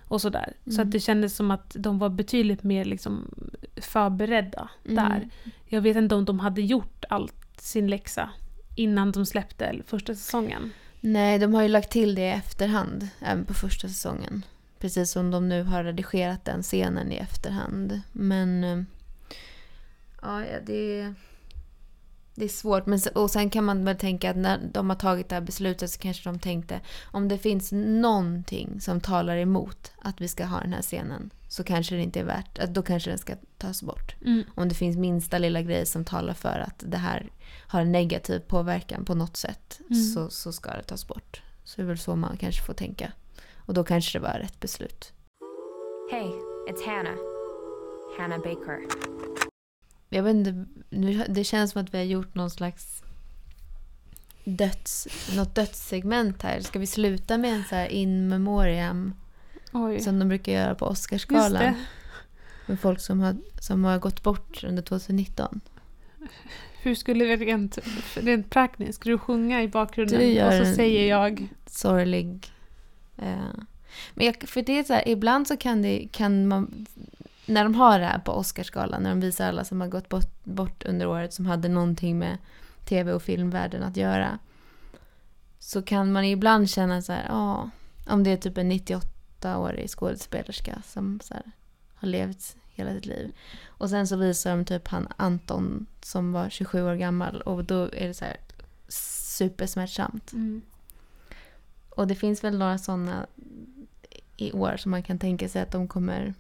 [0.08, 0.54] och sådär.
[0.66, 0.82] Så Mm.
[0.88, 3.30] att det kändes som att de var betydligt mer liksom
[3.82, 4.96] förberedda Mm.
[4.96, 5.30] där.
[5.66, 8.30] Jag vet inte om de hade gjort allt sin läxa
[8.76, 10.72] innan de släppte första säsongen.
[11.08, 14.46] Nej, de har ju lagt till det i efterhand, även på första säsongen.
[14.80, 18.02] Precis som de nu har redigerat den scenen i efterhand.
[18.12, 18.64] Men...
[18.64, 18.84] Eh,
[20.22, 21.14] ja, det,
[22.36, 22.86] det är svårt.
[22.86, 25.92] Men, och sen kan man väl tänka att när de har tagit det här beslutet
[25.92, 26.80] så kanske de tänkte
[27.12, 31.64] om det finns någonting som talar emot att vi ska ha den här scenen så
[31.64, 34.16] kanske det inte är värt, då kanske den ska tas bort.
[34.56, 37.30] Om det finns minsta lilla grej som talar för att det här
[37.68, 40.04] har en negativ påverkan på något sätt Mm.
[40.04, 41.42] så, så ska det tas bort.
[41.64, 43.12] Så det är väl så man kanske får tänka.
[43.56, 45.14] Och då kanske det var rätt beslut.
[46.12, 46.28] Hey,
[46.70, 47.18] it's Hannah.
[48.18, 48.80] Hannah Baker.
[50.10, 53.04] Jag vet inte, nu, det känns som att vi har gjort någon slags
[54.44, 56.60] döds, något dödssegment här.
[56.62, 59.14] Ska vi sluta med en så här in memoriam
[59.76, 60.00] Oj.
[60.00, 61.74] som de brukar göra på Oscarsgalan?
[62.66, 65.62] Med folk som har, som har gått bort under 2019.
[66.82, 67.78] Hur skulle det rent,
[68.14, 70.20] rent praktiskt, ska du sjunga i bakgrunden?
[70.20, 71.48] Du gör och så säger jag...
[71.66, 72.54] sorglig.
[73.18, 73.36] Eh,
[74.14, 76.86] men jag, för det är så här, ibland så kan, det, kan man,
[77.46, 80.44] när de har det här på Oscarsgalan, när de visar alla som har gått bort,
[80.44, 82.38] bort under året som hade någonting med
[82.86, 84.40] tv och filmvärlden att göra.
[85.60, 87.70] Så kan man ibland känna så här, ja,
[88.08, 88.68] om det är typ en
[89.42, 91.44] 98-årig skådespelerska som så här,
[91.96, 93.32] har levt hela sitt liv.
[93.66, 97.84] Och sen så visar de typ han Anton som var 27 år gammal och då
[97.84, 98.38] är det så här
[98.88, 100.34] supersmärtsamt.
[100.34, 100.62] Mm.
[101.90, 103.26] Och det finns väl några sådana
[104.38, 106.34] i år som man kan tänka sig att de kommer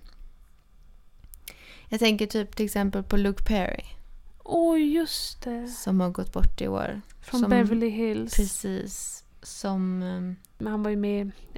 [1.89, 3.83] Jag tänker typ till exempel på Luke Perry
[4.43, 5.67] Oj, just det.
[5.67, 7.01] som har gått bort i år.
[7.21, 8.35] Från som- Beverly Hills.
[8.35, 9.23] Precis.
[9.41, 10.01] Som...
[10.03, 11.54] ehm, Men han var ju med eh,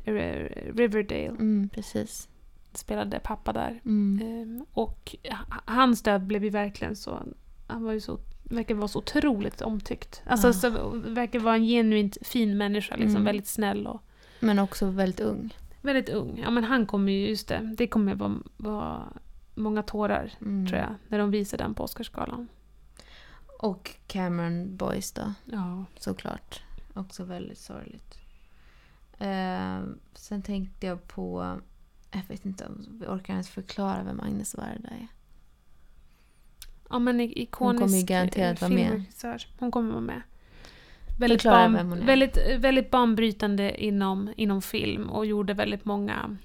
[0.76, 1.28] Riverdale.
[1.30, 2.30] Mm, precis.
[2.74, 3.82] Spelade pappa där.
[3.86, 4.28] Mm.
[4.28, 5.16] Ehm, och
[5.66, 7.24] hans död blev ju verkligen så...
[7.68, 10.22] Han var ju så, verkar vara så otroligt omtyckt.
[10.26, 10.54] Alltså Ah.
[10.54, 12.96] så, verkar vara en genuint fin människa.
[12.96, 13.24] Liksom, Mm.
[13.26, 14.02] Väldigt snäll och
[14.40, 15.54] Men också väldigt ung.
[15.82, 16.40] väldigt ung.
[16.44, 17.74] Ja men han kommer ju, just det.
[17.78, 19.04] Det kommer vara, vara
[19.56, 20.68] många tårar Mm.
[20.68, 20.96] tror jag.
[21.08, 22.48] När de visar den på Oscarsgalan.
[23.60, 25.86] Och Cameron Boyce då, Ja.
[26.00, 26.64] såklart.
[26.94, 28.20] Också väldigt sorgligt.
[29.20, 29.80] Eh,
[30.14, 31.60] sen tänkte jag på...
[32.12, 35.08] Jag vet inte om vi orkar ens förklara vem Agnes Varda är.
[36.90, 39.04] Ja men ikonisk kommer ju garanterat vara med.
[39.60, 40.22] Hon kommer vara med.
[41.20, 46.38] Väldigt, ban, hon väldigt, väldigt banbrytande inom, inom film och gjorde väldigt många...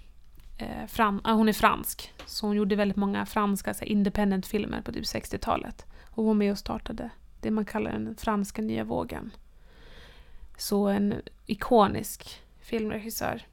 [0.58, 5.04] Eh, fram, ah, hon är fransk, så hon gjorde väldigt många franska independent-filmer på typ
[5.04, 5.86] 60-talet.
[6.04, 9.30] Och hon var med och startade det man kallar den franska nya vågen.
[10.56, 11.14] Så en
[11.46, 13.46] ikonisk filmregissör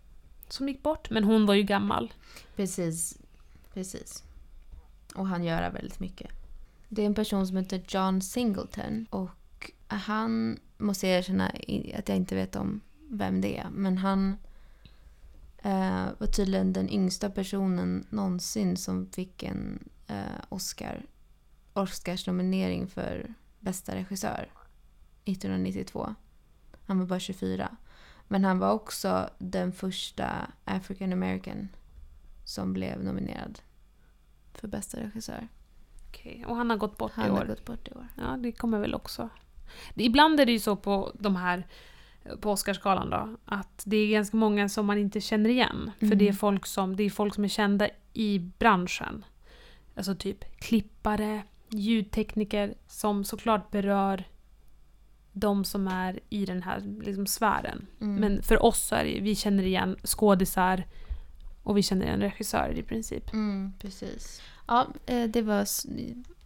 [0.47, 2.13] som gick bort, men hon var ju gammal.
[2.55, 3.17] Precis.
[3.73, 4.23] Precis.
[5.15, 6.31] Och han gör väldigt mycket.
[6.89, 9.05] Det är en person som heter John Singleton.
[9.09, 11.47] Och han måste jag erkänna
[11.97, 13.69] att jag inte vet om vem det är.
[13.69, 14.37] Men han
[15.57, 21.05] eh, var tydligen den yngsta personen någonsin som fick en eh, Oscar,
[21.73, 24.51] Oscars-nominering för bästa regissör
[25.25, 26.15] 1992.
[26.85, 27.77] Han var bara 24.
[28.31, 31.69] Men han var också den första African American
[32.45, 33.59] som blev nominerad
[34.53, 35.47] för bästa regissör.
[36.07, 37.37] Okej, Och han har gått bort Han i år.
[37.37, 38.07] har gått bort i år.
[38.17, 39.29] Ja, det kommer väl också.
[39.95, 41.67] Ibland är det ju så på de här
[42.41, 45.91] på Oscarsgalan då, att det är ganska många som man inte känner igen.
[45.99, 46.17] För Mm.
[46.17, 49.25] det är, folk som, det är folk som är kända i branschen.
[49.95, 54.23] Alltså typ klippare, ljudtekniker som såklart berör
[55.33, 57.87] de som är i den här liksom, sfären.
[58.01, 58.15] Mm.
[58.15, 60.83] Men för oss så är det, vi känner igen skådisar
[61.63, 63.33] och vi känner igen regissörer i princip.
[63.33, 64.41] Mm, precis.
[64.67, 65.65] Ja, eh, det var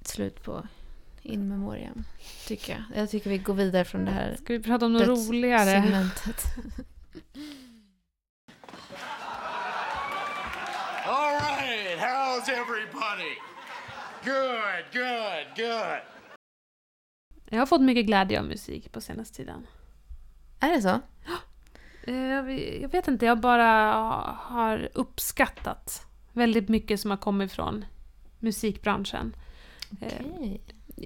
[0.05, 0.67] slut på
[1.21, 2.03] in memoriam,
[2.47, 2.83] tycker jag.
[3.01, 5.81] Jag tycker vi går vidare från det här Ska vi prata om något roligare?
[5.83, 6.43] segmentet.
[11.05, 13.37] All right, how's everybody?
[14.25, 16.12] Good, good, good.
[17.53, 19.67] Jag har fått mycket glädje av musik på senaste tiden.
[20.59, 20.99] Är det så?
[22.03, 22.15] Eh,
[22.81, 23.65] Jag vet inte, jag bara
[24.39, 27.85] har uppskattat väldigt mycket som har kommit från
[28.39, 29.35] musikbranschen.
[30.01, 30.61] Eh, Okej.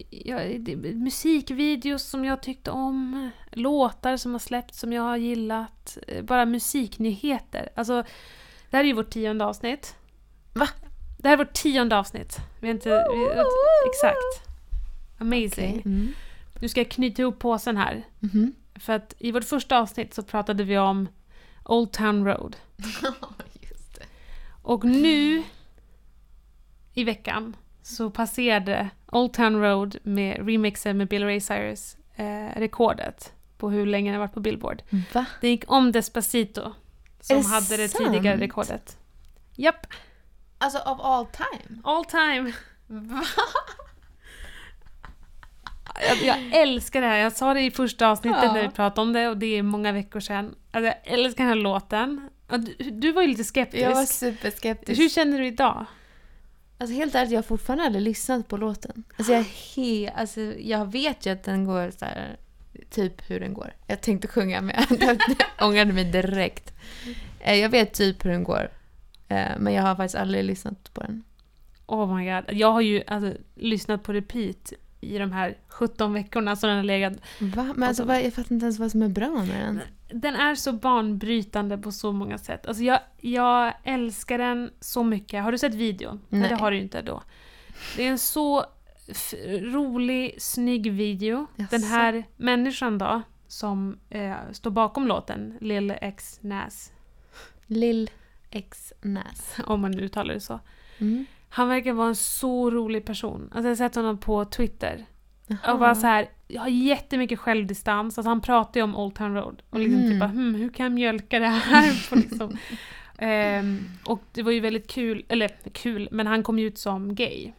[0.10, 5.98] Jag, det, musikvideos som jag tyckte om, låtar som har släppts som jag har gillat,
[6.08, 7.70] eh, bara musiknyheter.
[7.76, 8.04] Alltså,
[8.70, 9.96] det här är ju vårt tionde avsnitt.
[10.54, 10.68] Va?
[11.18, 12.38] Det här är vårt tionde avsnitt.
[12.62, 12.90] Vi inte...
[12.90, 13.26] Vi,
[13.90, 14.50] exakt.
[15.20, 15.48] Amazing.
[15.80, 15.82] Okej.
[15.86, 16.14] Mm.
[16.60, 18.04] Nu ska jag knyta ihop påsen här.
[18.20, 18.54] Mhm.
[18.76, 21.08] För att i vårt första avsnitt så pratade vi om
[21.66, 22.56] Old Town Road.
[23.62, 24.06] Just det.
[24.62, 25.44] Och nu
[26.94, 33.34] i veckan så passerade Old Town Road med remixen med Bill Ray Cyrus eh, rekordet
[33.58, 34.82] på hur länge den har varit på Billboard.
[35.14, 35.26] Va?
[35.42, 36.74] Den gick om Despacito
[37.22, 38.06] som det hade det sant?
[38.14, 38.98] tidigare rekordet.
[39.56, 39.88] Japp,
[40.58, 41.82] Alltså of all time?
[41.84, 42.54] all time.
[46.10, 46.18] Jag,
[46.52, 47.18] jag älskar det här.
[47.18, 48.54] Jag sa det i första avsnittet Ja.
[48.54, 50.56] när vi pratade om det och det är många veckor sedan.
[50.72, 52.30] Alltså, jag älskar den här låten.
[52.50, 53.84] Du, du var ju lite skeptisk.
[53.84, 55.02] Jag var superskeptisk.
[55.02, 55.86] Hur känner du idag?
[56.78, 59.04] Alltså helt ärligt, jag har fortfarande aldrig lyssnat på låten.
[59.18, 62.38] Alltså jag, he- alltså jag vet ju att den går så här,
[62.90, 63.74] typ hur den går.
[63.88, 65.18] Jag tänkte sjunga men jag
[65.68, 66.74] ångrade mig direkt.
[67.40, 68.70] Eh, Jag vet typ hur den går.
[69.28, 71.24] Eh, Men jag har faktiskt aldrig lyssnat på den.
[71.86, 72.44] Oh my god.
[72.52, 76.84] Jag har ju alltså, lyssnat på repeat i de här 17 veckorna som den har
[76.84, 77.14] legat.
[77.40, 77.74] Va?
[77.76, 79.82] Men alltså, vad- jag fattar inte ens vad som är bra med den.
[80.22, 82.68] Den är så banbrytande på så många sätt.
[82.68, 85.44] Alltså jag, jag älskar den så mycket.
[85.44, 86.22] Har du sett videon?
[86.30, 86.50] Nej.
[86.50, 87.24] det har du ju inte då.
[87.96, 88.66] Det är en så
[89.62, 91.48] rolig, snygg video.
[91.56, 91.72] Jaså?
[91.72, 96.92] Den här människan då, som eh, står bakom låten, Lil X Nas,
[97.66, 98.10] Lill
[98.50, 99.56] X Nas.
[99.66, 100.60] om man uttalar det så.
[100.98, 101.26] Mm.
[101.50, 103.42] Han verkar vara en så rolig person.
[103.42, 105.06] Alltså jag har sett honom på Twitter.
[105.48, 105.74] Jaha.
[105.74, 108.18] Och bara så här, jag har jättemycket självdistans.
[108.18, 109.62] Alltså han pratar ju om Old Town Road.
[109.70, 110.12] Och liksom Mm.
[110.12, 112.10] typ bara, hmm, hur kan jag mjölka det här?
[112.10, 112.58] På liksom.
[113.18, 117.16] Ehm, och det var ju väldigt kul, eller kul, men han kom ju ut som
[117.16, 117.52] gay.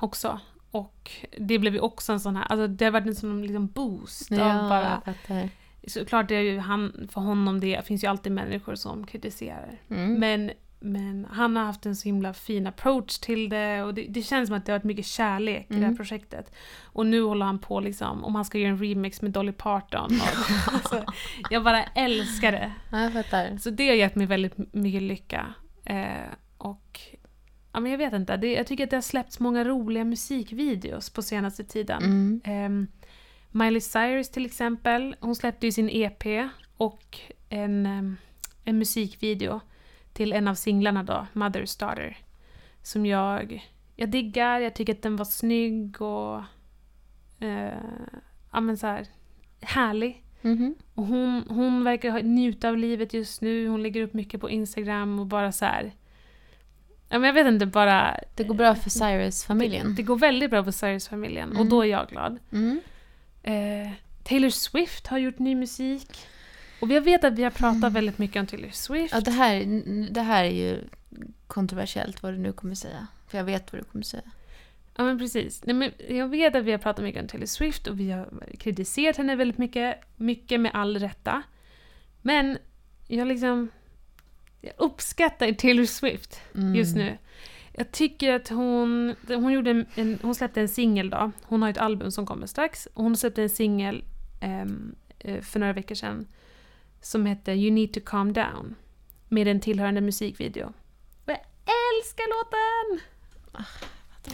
[0.00, 0.40] Också.
[0.70, 3.66] Och det blev ju också en sån här, alltså det har varit en sån liksom
[3.66, 4.82] boost av Ja, bara...
[5.04, 5.48] jag fattar.
[5.86, 9.78] Såklart det är ju han, för honom det finns ju alltid människor som kritiserar.
[9.90, 10.14] Mm.
[10.14, 10.50] Men
[10.82, 14.48] men han har haft en så himla fin approach till det och det, det känns
[14.48, 15.96] som att det har varit mycket kärlek i det här Mm.
[15.96, 16.52] projektet.
[16.82, 20.04] Och nu håller han på liksom, om han ska göra en remix med Dolly Parton.
[20.20, 21.04] Och, alltså,
[21.50, 22.72] jag bara älskar det.
[22.92, 23.56] Ja, jag fattar.
[23.58, 25.54] Så det har gett mig väldigt mycket lycka.
[25.84, 26.06] Eh,
[26.58, 27.00] och
[27.72, 31.10] ja, men jag vet inte, det, jag tycker att det har släppts många roliga musikvideos
[31.10, 32.02] på senaste tiden.
[32.02, 32.40] Mm.
[32.44, 32.86] Ehm,
[33.50, 37.18] Miley Cyrus till exempel, hon släppte ju sin EP och
[37.48, 38.16] en, ehm,
[38.64, 39.60] en musikvideo
[40.12, 42.16] till en av singlarna då, Mother's Daughter.
[42.82, 46.36] Som jag, jag diggar, jag tycker att den var snygg och
[47.40, 47.72] eh,
[48.52, 49.06] ja men så här,
[49.60, 50.22] härlig.
[50.42, 50.74] Mhm.
[50.94, 54.50] Och hon, hon verkar ha- njuta av livet just nu, hon lägger upp mycket på
[54.50, 55.92] Instagram och bara så här.
[57.08, 58.16] Ja men jag vet inte, bara...
[58.36, 59.86] Det går bra för Cyrus-familjen.
[59.88, 61.68] Det, det går väldigt bra för Cyrus-familjen och Mm.
[61.68, 62.38] då är jag glad.
[62.52, 62.80] Mm.
[63.42, 63.92] Eh,
[64.24, 66.26] Taylor Swift har gjort ny musik.
[66.82, 67.92] Och jag vet att vi har pratat Mm.
[67.92, 69.14] väldigt mycket om Taylor Swift.
[69.14, 70.78] Ja, det här, det här är ju
[71.46, 73.06] kontroversiellt vad du nu kommer säga.
[73.28, 74.22] För jag vet vad du kommer säga.
[74.96, 75.64] Ja men precis.
[75.64, 78.28] Nej, men jag vet att vi har pratat mycket om Taylor Swift och vi har
[78.58, 81.42] kritiserat henne väldigt mycket, mycket med all rätta.
[82.22, 82.58] Men
[83.08, 83.68] jag liksom...
[84.60, 86.74] Jag uppskattar Taylor Swift Mm.
[86.74, 87.18] just nu.
[87.72, 89.14] Jag tycker att hon...
[89.28, 91.30] Hon, gjorde en, en, hon släppte en singel då.
[91.42, 92.88] Hon har ett album som kommer strax.
[92.94, 94.04] Och hon släppte en singel
[94.40, 96.26] ehm, eh, för några veckor sedan.
[97.02, 98.74] Som heter You need to calm down.
[99.28, 100.72] Med en tillhörande musikvideo.
[101.24, 101.40] Och jag
[101.98, 103.06] älskar låten!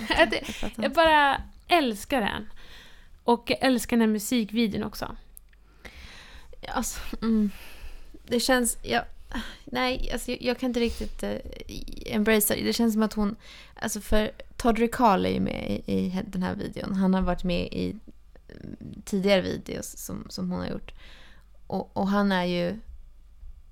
[0.08, 2.48] Jag, Jag bara älskar den.
[3.24, 5.16] Och jag älskar den här musikvideon också.
[6.68, 7.50] Alltså, mm.
[8.26, 8.78] Det känns...
[8.82, 9.04] Jag,
[9.64, 11.36] nej, alltså, jag, jag kan inte riktigt uh,
[12.06, 12.62] embracea det.
[12.62, 13.36] Det känns som att hon...
[13.74, 16.94] Alltså för Todd Ricard är ju med i, i den här videon.
[16.94, 17.96] Han har varit med i
[18.48, 20.92] mm, tidigare videos som, som hon har gjort.
[21.68, 22.78] Och, och han är ju...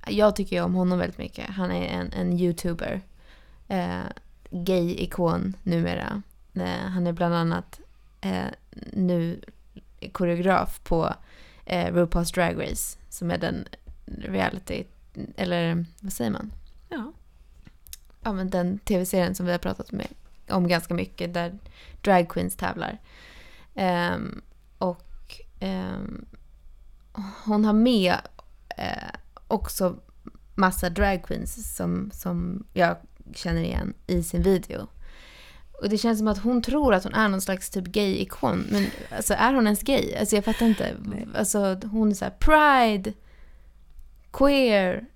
[0.07, 1.51] Jag tycker ju om honom väldigt mycket.
[1.51, 3.01] Han är en, en youtuber.
[3.69, 4.05] Eh,
[4.51, 6.23] Gay-ikon numera.
[6.55, 7.81] Eh, han är bland annat
[8.21, 8.47] eh,
[8.93, 9.41] nu
[10.13, 11.15] koreograf på
[11.65, 12.99] eh, RuPaul's Drag Race.
[13.09, 13.69] Som är den
[14.07, 14.85] reality,
[15.37, 16.53] eller vad säger man?
[16.89, 17.13] Ja.
[18.23, 20.09] Ja men den tv-serien som vi har pratat med,
[20.49, 21.35] om ganska mycket.
[21.35, 21.59] Där
[22.03, 22.99] drag queens tävlar.
[23.75, 24.41] Ehm,
[24.79, 26.25] och ehm,
[27.47, 28.15] hon har med
[28.77, 29.11] eh,
[29.49, 29.97] också
[30.55, 32.97] massa drag queens som, som jag
[33.35, 34.87] känner igen i sin video.
[35.83, 38.67] Och det känns som att hon tror att hon är någon slags typ gay-ikon.
[38.71, 38.87] Men
[39.17, 40.15] alltså är hon ens gay?
[40.15, 40.97] Alltså jag fattar inte.
[41.35, 43.13] Alltså hon är så här pride,
[44.33, 45.07] queer.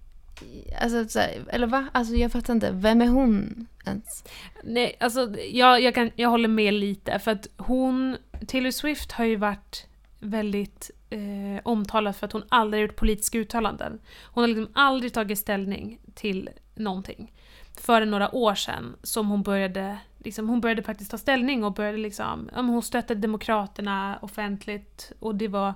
[0.81, 1.89] Alltså så här, eller va?
[1.93, 2.71] Alltså jag fattar inte.
[2.73, 4.25] Vem är hon ens?
[4.65, 8.17] Nej, alltså jag, jag, kan, jag håller med lite för att hon,
[8.47, 9.87] Taylor Swift har ju varit
[10.19, 14.01] väldigt eh, omtalad för att hon aldrig gjort politiska uttalanden.
[14.25, 17.33] Hon har liksom aldrig tagit ställning till någonting.
[17.77, 21.99] För några år sedan som hon började, liksom, hon började faktiskt ta ställning och började
[21.99, 25.75] liksom, ja, hon stöttade Demokraterna offentligt och det var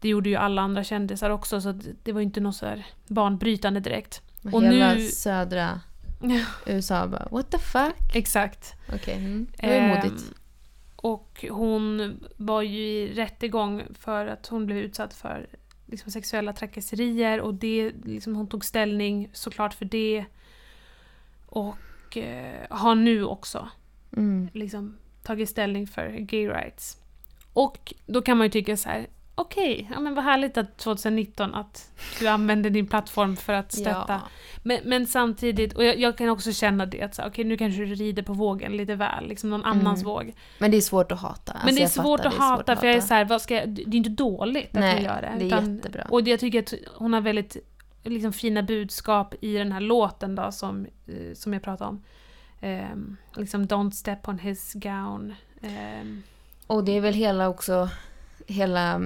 [0.00, 1.72] det gjorde ju alla andra kändisar också så
[2.02, 4.22] det var ju inte något så här banbrytande direkt.
[4.52, 5.80] Och Hela nu- södra
[6.66, 8.14] USA bara what the fuck?
[8.14, 8.74] Exakt.
[8.94, 9.46] Okej, mm.
[9.56, 10.24] det var ju modigt.
[11.02, 15.46] Och hon var ju i rättegång för att hon blev utsatt för
[15.86, 20.24] liksom, sexuella trakasserier och det, liksom, hon tog ställning såklart för det.
[21.46, 23.68] Och eh, har nu också
[24.16, 24.48] Mm.
[24.52, 26.96] liksom, tagit ställning för gay rights.
[27.52, 29.06] Och då kan man ju tycka så här.
[29.40, 34.04] Okej, ja men vad härligt att 2019 att du använder din plattform för att stötta
[34.08, 34.20] Ja.
[34.62, 37.84] men, men samtidigt, och jag, jag kan också känna det att så, okej nu kanske
[37.84, 40.12] du rider på vågen lite väl, liksom någon annans Mm.
[40.14, 40.34] våg.
[40.58, 41.52] Men det är svårt att hata.
[41.52, 42.98] Men Alltså, det är jag svårt att det är hata svårt att för jag är
[43.00, 43.08] hata.
[43.08, 45.32] så här, vad ska jag, det är inte dåligt att Nej, hon gör det.
[45.38, 46.06] det är jättebra.
[46.10, 47.56] Och jag tycker att hon har väldigt
[48.04, 52.02] liksom, fina budskap i den här låten då som, eh, som jag pratade om.
[52.60, 55.34] Ehm, liksom Don't step on his gown.
[55.62, 56.22] Ehm,
[56.66, 57.88] Och det är väl hela också,
[58.46, 59.00] hela,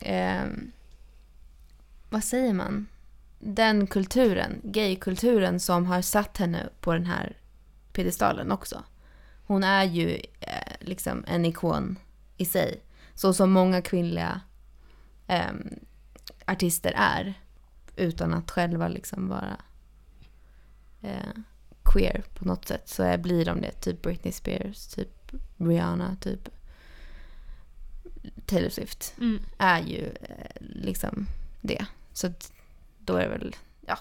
[0.00, 0.44] eh,
[2.08, 2.86] vad säger man?
[3.38, 7.36] Den kulturen, gaykulturen som har satt henne på den här
[7.92, 8.82] piedestalen också.
[9.46, 11.98] Hon är ju eh, liksom en ikon
[12.36, 12.80] i sig.
[13.14, 14.40] Så som många kvinnliga
[15.26, 15.52] eh,
[16.44, 17.34] artister är.
[17.96, 19.56] Utan att själva liksom vara
[21.02, 21.40] eh,
[21.84, 22.88] queer på något sätt.
[22.88, 23.72] Så är, blir de det.
[23.72, 26.48] Typ Britney Spears, typ Rihanna, typ
[28.46, 29.42] Taylor Swift mm.
[29.58, 31.26] är ju eh, liksom
[31.60, 31.86] det.
[32.12, 32.32] Så
[32.98, 33.56] då är det väl,
[33.86, 33.98] ja.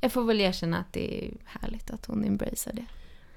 [0.00, 2.86] Jag får väl erkänna att det är härligt att hon embracear det.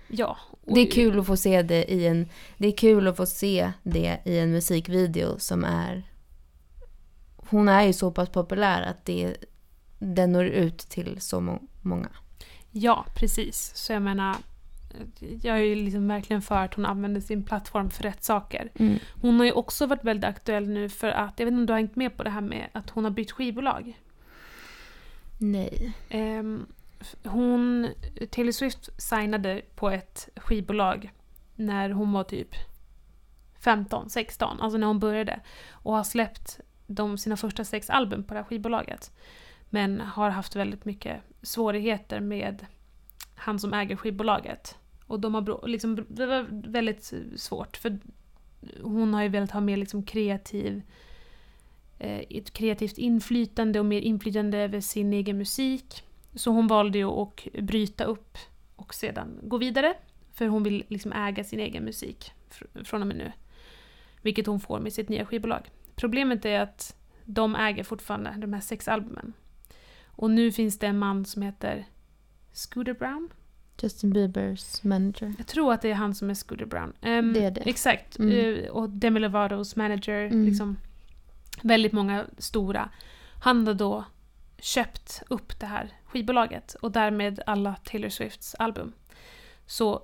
[0.08, 0.38] Ja.
[0.66, 3.72] Det är kul att få se det i en, det är kul att få se
[3.84, 6.04] det i en musikvideo som är,
[7.36, 9.38] hon är ju så pass populär att det,
[10.00, 12.10] den når ut till så må, många.
[12.72, 13.72] Ja, precis.
[13.76, 14.36] Så jag menar,
[15.20, 18.72] jag är ju liksom verkligen för att hon använder sin plattform för rätt saker.
[18.76, 19.00] Mm.
[19.22, 21.74] Hon har ju också varit väldigt aktuell nu för att, jag vet inte om du
[21.74, 24.02] har hängt med på det här med att hon har bytt skivbolag.
[25.40, 25.94] Nej.
[27.00, 27.88] F- hon,
[28.32, 31.12] Taylor Swift signade på ett skivbolag
[31.56, 32.56] när hon var typ
[33.60, 35.40] 15, 16, alltså när hon började.
[35.72, 39.12] Och har släppt de, sina första sex album på det här skivbolaget.
[39.70, 42.66] Men har haft väldigt mycket svårigheter med
[43.36, 44.78] han som äger skivbolaget.
[45.08, 48.00] Och de har liksom, det var väldigt svårt för
[48.82, 50.82] hon har ju velat ha mer liksom kreativ
[52.00, 56.04] eh, ett kreativt inflytande och mer inflytande över sin egen musik.
[56.36, 58.38] Så hon valde ju att bryta upp
[58.76, 59.94] och sedan gå vidare.
[60.34, 63.32] För hon vill liksom äga sin egen musik fr- från och med nu.
[64.22, 65.72] Vilket hon får med sitt nya skivbolag.
[65.96, 66.96] Problemet är att
[67.26, 69.34] de äger fortfarande de här sex albumen.
[70.06, 71.86] Och nu finns det en man som heter
[72.52, 73.30] Scooter Brown.
[73.82, 75.34] Justin Biebers manager.
[75.38, 76.94] Jag tror att det är han som är Scooter Brown.
[77.02, 77.62] Ehm, Det är det.
[77.62, 78.20] Exakt.
[78.20, 78.56] Mm.
[78.64, 80.26] Eh, och Demi Lovatos manager.
[80.26, 80.46] Mm.
[80.46, 80.78] Liksom,
[81.62, 82.90] väldigt många stora.
[83.44, 84.06] Han har då
[84.60, 88.94] köpt upp det här skivbolaget och därmed alla Taylor Swifts album.
[89.66, 90.04] Så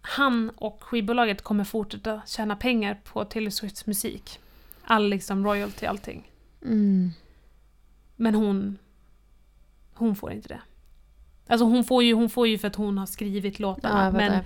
[0.00, 4.40] han och skivbolaget kommer fortsätta tjäna pengar på Taylor Swifts musik.
[4.84, 6.30] All liksom royalty, allting.
[6.62, 7.10] Mm.
[8.16, 8.78] Men hon...
[9.94, 10.60] Hon får inte det.
[11.48, 14.04] Alltså hon får ju, hon får ju för att hon har skrivit låtarna.
[14.04, 14.44] Ja, men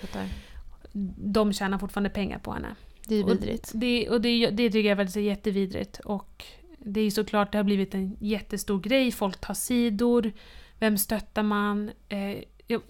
[1.32, 2.74] de tjänar fortfarande pengar på henne.
[3.06, 3.70] Det är Och vidrigt.
[3.74, 6.00] Det, och det, det tycker jag faktiskt är jättevidrigt.
[6.04, 6.44] Och
[6.78, 9.10] det är ju såklart, det har blivit en jättestor grej.
[9.12, 10.32] Folk tar sidor.
[10.78, 11.90] Vem stöttar man?
[12.08, 12.80] Eh, jag,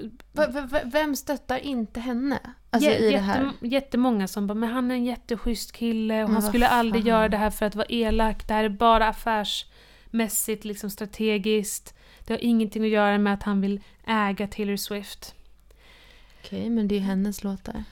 [0.84, 2.38] Vem stöttar inte henne?
[2.70, 3.44] Alltså i det här?
[3.44, 7.08] jättem- Jättemånga som bara, men han är en jätteschysst kille och han skulle aldrig fan.
[7.08, 8.48] göra det här för att vara elak.
[8.48, 11.94] Det här är bara affärsmässigt, liksom strategiskt.
[12.26, 15.34] Det har ingenting att göra med att han vill äga Taylor Swift.
[16.40, 17.84] Okej, men det är hennes låtar.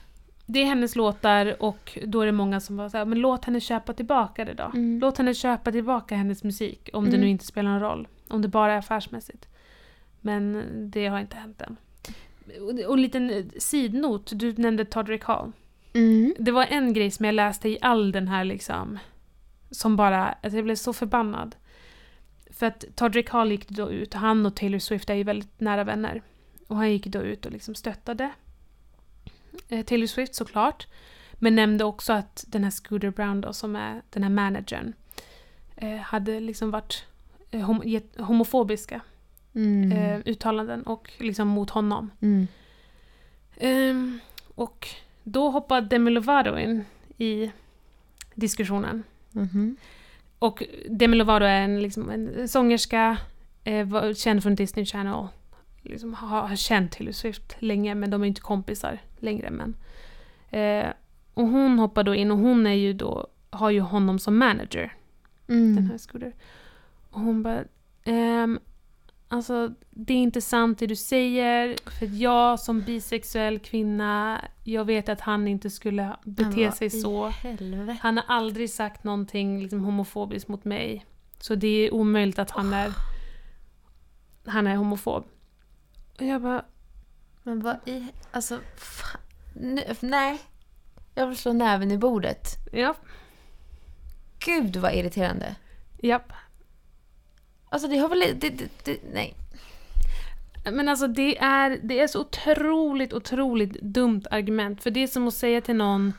[0.46, 3.60] Det är hennes låtar och då är det många som bara säger men låt henne
[3.60, 4.64] köpa tillbaka det då.
[4.74, 4.98] Mm.
[5.00, 7.20] Låt henne köpa tillbaka hennes musik om det Mm.
[7.20, 8.08] nu inte spelar någon roll.
[8.28, 9.48] Om det bara är affärsmässigt.
[10.20, 11.76] Men det har inte hänt än.
[12.60, 15.52] Och och en liten eh, sidnot, du nämnde Todrick Hall.
[15.92, 16.34] Mm.
[16.38, 18.98] Det var en grej som jag läste i all den här liksom,
[19.70, 21.56] som bara, alltså jag blev så förbannad.
[22.60, 25.84] För att Todrick Hall gick då ut, han och Taylor Swift är ju väldigt nära
[25.84, 26.22] vänner.
[26.66, 28.30] Och han gick då ut och liksom stöttade
[29.68, 30.86] eh, Taylor Swift såklart.
[31.32, 34.92] Men nämnde också att den här Scooter Brown då, som är den här managern,
[35.76, 37.04] eh, hade liksom varit
[37.50, 39.00] eh, hom- get- homofobiska
[39.54, 40.22] Mm.
[40.26, 42.10] uttalanden och liksom mot honom.
[42.20, 42.46] Mm.
[43.56, 44.20] Ehm,
[44.54, 44.88] och
[45.24, 46.84] då hoppade Demi Lovato in
[47.18, 47.50] i
[48.34, 49.02] diskussionen.
[49.30, 49.76] Mhm.
[50.40, 53.16] Och Demi Lovato är en, liksom, en sångerska,
[53.64, 55.26] eh, känd från Disney Channel.
[55.82, 59.50] Liksom, har, har känt Taylor Swift länge, men de är inte kompisar längre.
[59.50, 59.76] Men,
[60.50, 60.90] eh,
[61.34, 64.92] och hon hoppar då in och hon är ju då, har ju honom som manager,
[65.46, 65.90] den Mm.
[65.90, 66.32] här Scooter.
[67.10, 67.64] Och hon bara,
[68.04, 68.58] ehm,
[69.30, 75.08] alltså det är inte sant det du säger, för jag som bisexuell kvinna, jag vet
[75.08, 77.26] att han inte skulle bete sig så.
[77.26, 77.98] Helvete.
[78.02, 81.06] Han har aldrig sagt någonting liksom, homofobiskt mot mig.
[81.38, 82.92] Så det är omöjligt att han är,
[84.46, 85.24] han är homofob.
[86.18, 86.64] Och jag bara,
[87.42, 88.06] Men vad i...
[88.30, 89.20] Alltså, fan.
[90.00, 90.40] Nej.
[91.14, 92.46] Jag vill slå näven i bordet.
[92.72, 92.94] ja,
[94.38, 95.56] Gud vad irriterande.
[96.02, 96.32] japp.
[97.70, 98.18] Alltså det har väl...
[98.18, 99.34] Det, det, det, nej.
[100.72, 104.82] Men alltså det är, det är så otroligt, otroligt dumt argument.
[104.82, 106.12] För det är som att säga till någon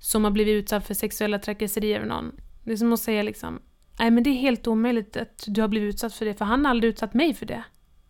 [0.00, 2.32] som har blivit utsatt för sexuella trakasserier av någon.
[2.64, 3.62] Det är som att säga liksom,
[3.98, 6.64] nej men det är helt omöjligt att du har blivit utsatt för det, för han
[6.64, 7.62] har aldrig utsatt mig för det.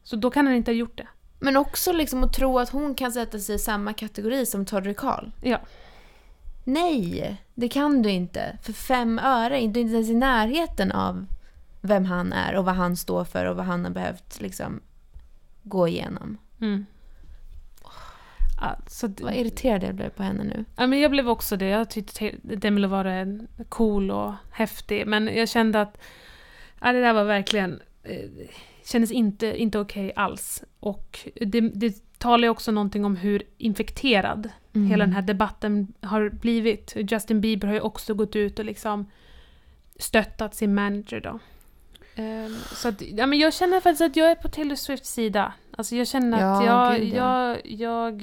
[0.03, 1.09] Så då kan han inte ha gjort det.
[1.39, 5.01] Men också liksom att tro att hon kan sätta sig i samma kategori som Todrick
[5.01, 5.33] Hall.
[5.43, 5.61] Ja.
[6.65, 8.59] Nej, det kan du inte.
[8.63, 9.49] För fem öre.
[9.49, 11.27] Du är inte ens i närheten av
[11.87, 14.81] vem han är och vad han står för och vad han har behövt liksom
[15.63, 16.39] gå igenom.
[16.61, 16.87] Mm.
[18.61, 20.65] Ja, så d- Vad irriterad jag blev på henne nu.
[20.77, 21.67] Ja, men jag blev också det.
[21.69, 25.07] Jag tyckte te- Demi Lovato är cool och häftig.
[25.07, 25.99] Men jag kände att
[26.81, 27.81] ja, det där var verkligen...
[28.03, 28.31] Eh,
[28.85, 30.65] kändes inte, inte okej alls.
[30.81, 34.89] Och det, det talar ju också någonting om hur infekterad Mm.
[34.89, 36.97] hela den här debatten har blivit.
[36.97, 39.11] Justin Bieber har ju också gått ut och liksom
[39.99, 41.39] stöttat sin manager då.
[42.17, 45.53] Ehm, så att, ja, men jag känner faktiskt att jag är på Taylor Swifts sida.
[45.77, 47.49] Alltså jag känner att Ja, jag, gud, ja.
[47.65, 48.23] jag,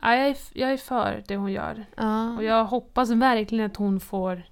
[0.00, 1.84] ja, jag, är, jag är för det hon gör.
[1.96, 2.36] Ja.
[2.36, 4.42] Och jag hoppas verkligen att hon får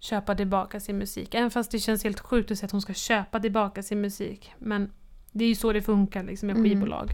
[0.00, 1.34] köpa tillbaka sin musik.
[1.34, 4.52] Även fast det känns helt sjukt att säga att hon ska köpa tillbaka sin musik.
[4.58, 4.92] Men
[5.32, 6.70] Det är ju så det funkar liksom med Mm.
[6.70, 7.10] skivbolag.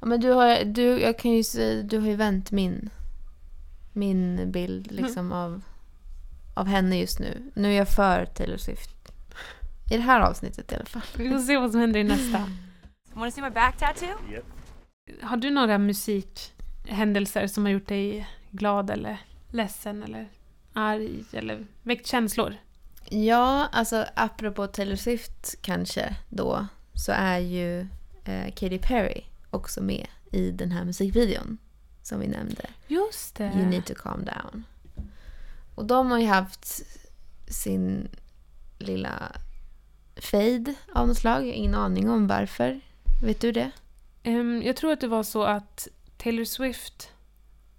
[0.00, 1.42] Ja, men du har, du, jag kan ju
[1.82, 2.90] du har ju vänt min,
[3.92, 5.62] min bild liksom av,
[6.54, 7.50] av henne just nu.
[7.54, 8.90] Nu är jag för Taylor Swift.
[9.90, 11.02] I det här avsnittet i alla fall.
[11.16, 12.50] Vi får se vad som händer i nästa.
[13.12, 14.08] Want to see my back tattoo?
[15.22, 19.18] Har du några musikhändelser som har gjort dig glad eller
[19.50, 20.28] ledsen eller
[20.72, 22.56] arg eller väckt känslor?
[23.08, 27.80] Ja, alltså apropå Taylor Swift kanske då, så är ju
[28.24, 31.58] eh, Katy Perry också med i den här musikvideon
[32.02, 32.64] som vi nämnde.
[32.86, 33.44] Just det.
[33.44, 34.64] You need to calm down.
[35.74, 36.82] Och de har ju haft
[37.48, 38.08] sin
[38.78, 39.32] lilla
[40.16, 41.42] fade av något slag.
[41.42, 42.80] Jag har ingen aning om varför.
[43.22, 43.70] Vet du det?
[44.22, 47.12] Ehm, jag tror att det var så att Taylor Swift,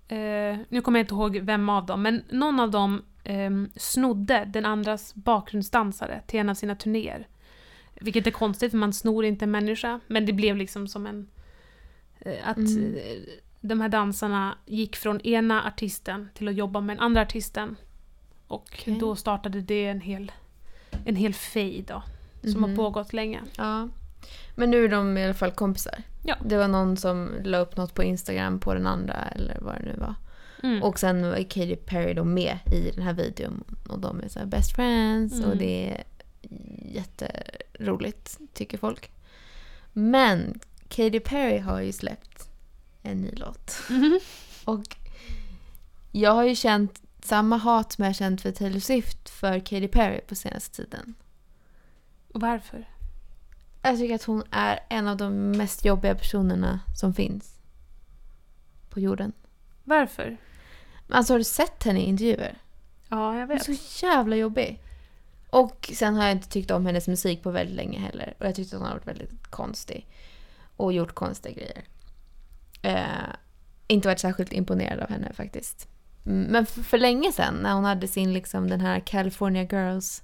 [0.08, 4.50] eh, nu kommer jag inte ihåg vem av dem, men någon av dem ehm, snodde
[4.54, 7.28] den andras bakgrundsdansare till en av sina turnéer.
[7.96, 11.28] Vilket är konstigt för man snor inte en människa, men det blev liksom som en...
[12.20, 12.96] Eh, att Mm.
[13.66, 17.76] De här dansarna gick från ena artisten till att jobba med den andra artisten.
[18.48, 18.98] Och Okej.
[19.00, 20.32] då startade det en hel,
[21.06, 22.04] en hel fade då,
[22.42, 22.64] som Mhm.
[22.70, 23.42] har pågått länge.
[23.58, 23.90] Ja.
[24.56, 26.04] Men nu är de i alla fall kompisar.
[26.24, 26.36] Ja.
[26.46, 29.82] Det var någon som la upp något på Instagram på den andra eller vad det
[29.86, 30.16] nu var.
[30.64, 30.84] Mm.
[30.84, 33.64] Och sen var Katy Perry då med i den här videon.
[33.90, 35.58] Och de är så best friends och Mm.
[35.58, 36.04] det är
[36.86, 39.12] jätteroligt tycker folk.
[39.94, 42.33] Men Katy Perry har ju släppt
[43.04, 43.80] en ny låt.
[43.90, 44.20] Mhm.
[44.66, 44.96] Och
[46.12, 50.22] jag har ju känt samma hat som jag känt för Taylor Swift för Katy Perry
[50.22, 51.14] på senaste tiden.
[52.28, 52.90] Varför?
[53.82, 57.60] Jag tycker att hon är en av de mest jobbiga personerna som finns
[58.90, 59.34] på jorden.
[59.84, 60.38] Varför?
[61.10, 62.58] Alltså har du sett henne i intervjuer?
[63.10, 63.68] Ja, jag Hon vet.
[63.70, 64.80] är så jävla jobbig.
[65.50, 68.34] Och sen har jag inte tyckt om hennes musik på väldigt länge heller.
[68.40, 70.08] Och jag tyckte att hon har varit väldigt konstig.
[70.78, 71.84] Och gjort konstiga grejer.
[72.84, 73.36] Eh,
[73.88, 75.88] inte varit särskilt imponerad av henne faktiskt.
[76.26, 80.24] Mm, Men för, för länge sedan när hon hade sin liksom den här California Girls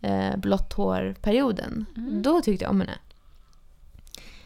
[0.00, 1.86] eh, blått hår-perioden.
[1.96, 2.22] Mm.
[2.22, 2.98] Då tyckte jag om henne.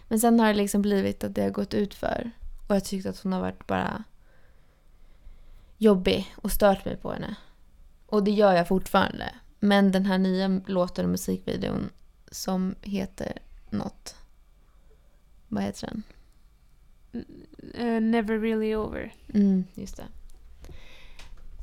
[0.09, 2.30] Men sen har det liksom blivit att det har gått ut för
[2.68, 4.05] Och jag tyckte att hon har varit bara
[5.78, 7.34] jobbig och stört mig på henne.
[8.07, 9.34] Och det gör jag fortfarande.
[9.61, 11.91] Men den här nya låten och musikvideon
[12.30, 13.39] som heter
[13.70, 14.16] något.
[15.49, 16.03] Vad heter den?
[17.75, 19.14] Eh, never really over.
[19.35, 20.07] Mm, just det.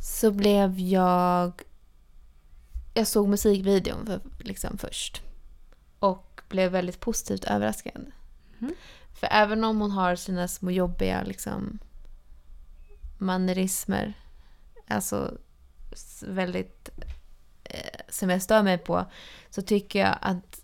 [0.01, 1.62] Så blev jag...
[2.93, 5.22] Jag såg musikvideon för, liksom först.
[5.99, 8.12] Och blev väldigt positivt överraskad.
[8.58, 8.74] Mhm.
[9.14, 11.80] För även om hon har sina små jobbiga liksom,
[13.18, 14.14] mannerismer,
[14.88, 15.38] alltså
[16.22, 16.89] väldigt
[17.64, 19.06] eh, som jag stör mig på,
[19.49, 20.62] så tycker jag att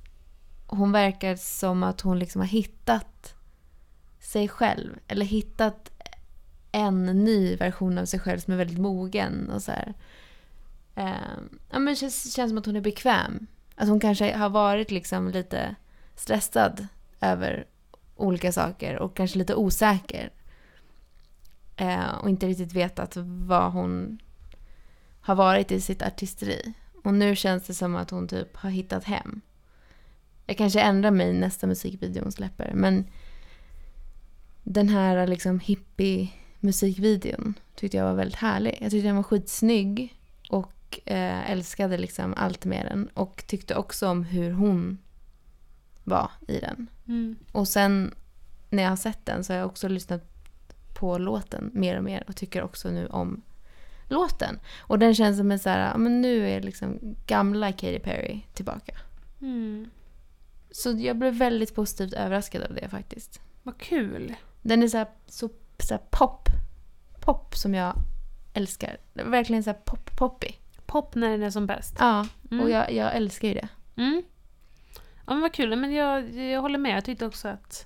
[0.68, 3.36] hon verkar som att hon liksom har hittat
[4.30, 5.00] sig själv.
[5.08, 5.92] Eller hittat
[6.72, 9.94] en ny version av sig själv som är väldigt mogen och så här.
[10.96, 13.48] Eh, ja, men det känns, känns som att hon är bekväm.
[13.76, 15.76] Att hon kanske har varit liksom lite
[16.16, 16.88] stressad
[17.22, 17.66] över
[18.16, 20.32] olika saker och kanske lite osäker.
[21.76, 24.20] Eh, och inte riktigt vetat vad hon
[25.22, 26.74] har varit i sitt artisteri.
[27.04, 29.42] Och nu känns det som att hon typ har hittat hem.
[30.46, 33.06] Jag kanske ändrar mig nästa musikvideo hon släpper, men
[34.72, 38.78] den här liksom hippie musikvideon tyckte jag var väldigt härlig.
[38.82, 43.10] Jag tyckte den var skitsnygg och eh, älskade liksom allt med den.
[43.14, 44.98] Och tyckte också om hur hon
[46.04, 46.88] var i den.
[47.08, 47.36] Mm.
[47.52, 48.14] Och sen
[48.70, 50.24] när jag har sett den så har jag också lyssnat
[51.00, 53.42] på låten mer och mer och tycker också nu om
[54.08, 54.60] låten.
[54.80, 58.98] Och den känns som en så här, men nu är liksom gamla Katy Perry tillbaka.
[59.42, 59.90] Mm.
[60.72, 63.42] Så jag blev väldigt positivt överraskad av det faktiskt.
[63.64, 64.36] Vad kul.
[64.70, 65.50] Den är så här, så,
[65.80, 66.50] så här pop.
[67.20, 67.94] Pop som jag
[68.54, 68.98] älskar.
[69.14, 70.56] Verkligen så här pop-poppy.
[70.86, 71.96] Pop när den är som bäst.
[72.00, 72.64] Ja, Mm.
[72.64, 73.68] och jag, jag älskar ju det.
[73.96, 74.24] Mm.
[75.28, 75.76] Ja men vad kul.
[75.76, 76.98] Men jag, jag håller med.
[76.98, 77.86] Jag tyckte också att,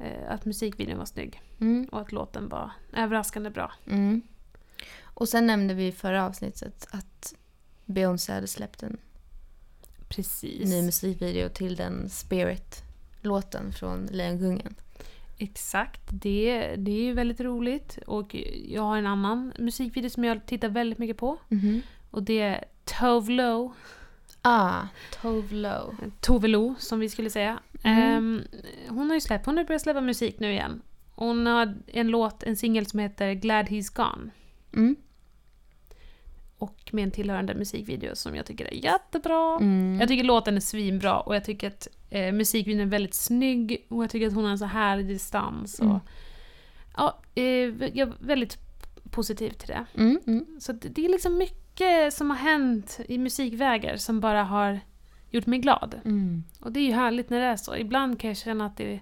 [0.00, 1.40] eh, att musikvideon var snygg.
[1.60, 1.88] Mm.
[1.92, 3.72] Och att låten var överraskande bra.
[3.86, 4.22] Mm.
[5.02, 7.34] Och sen nämnde vi i förra avsnittet att
[7.84, 8.96] Beyoncé hade släppt en
[10.08, 10.70] Precis.
[10.70, 14.74] ny musikvideo till den Spirit-låten från Lejonkungen.
[15.42, 16.00] Exakt.
[16.10, 17.98] Det, det är ju väldigt roligt.
[18.06, 18.36] Och
[18.68, 21.38] jag har en annan musikvideo som jag tittar väldigt mycket på.
[22.10, 23.74] Och det är Tove Lo.
[24.42, 24.82] Ah,
[25.22, 25.94] Tove Lo.
[26.20, 27.58] Tove Lo, som vi skulle säga.
[27.82, 28.42] Ehm,
[28.88, 30.82] hon har ju släppt, hon har börjat släppa musik nu igen.
[31.14, 34.30] Hon har en låt, en singel som heter Glad He's Gone.
[34.74, 34.96] Mm.
[36.62, 39.56] Och med en tillhörande musikvideo som jag tycker är jättebra.
[39.60, 40.00] Mm.
[40.00, 44.02] Jag tycker låten är svinbra och jag tycker att eh, musikvideon är väldigt snygg och
[44.02, 45.78] jag tycker att hon har en så härlig distans.
[45.78, 46.00] Och, Mm.
[46.96, 47.44] Ja, eh,
[47.98, 48.58] jag är väldigt
[49.10, 49.84] positiv till det.
[49.94, 50.46] Mm, mm.
[50.60, 54.80] Så det, det är liksom mycket som har hänt i musikvägar som bara har
[55.30, 56.00] gjort mig glad.
[56.04, 56.44] Mm.
[56.60, 57.76] Och det är ju härligt när det är så.
[57.76, 59.00] Ibland kan jag känna att det,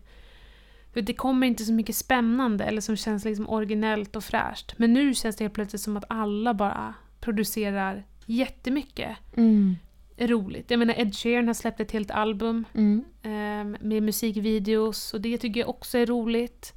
[0.93, 4.75] det kommer inte så mycket spännande eller som känns liksom originellt och fräscht.
[4.79, 9.77] Men nu känns det helt plötsligt som att alla bara producerar jättemycket Mm.
[10.19, 10.71] roligt.
[10.71, 13.05] Jag menar Ed Sheeran har släppt ett helt album Mm.
[13.23, 16.73] ehm, med musikvideos och det tycker jag också är roligt.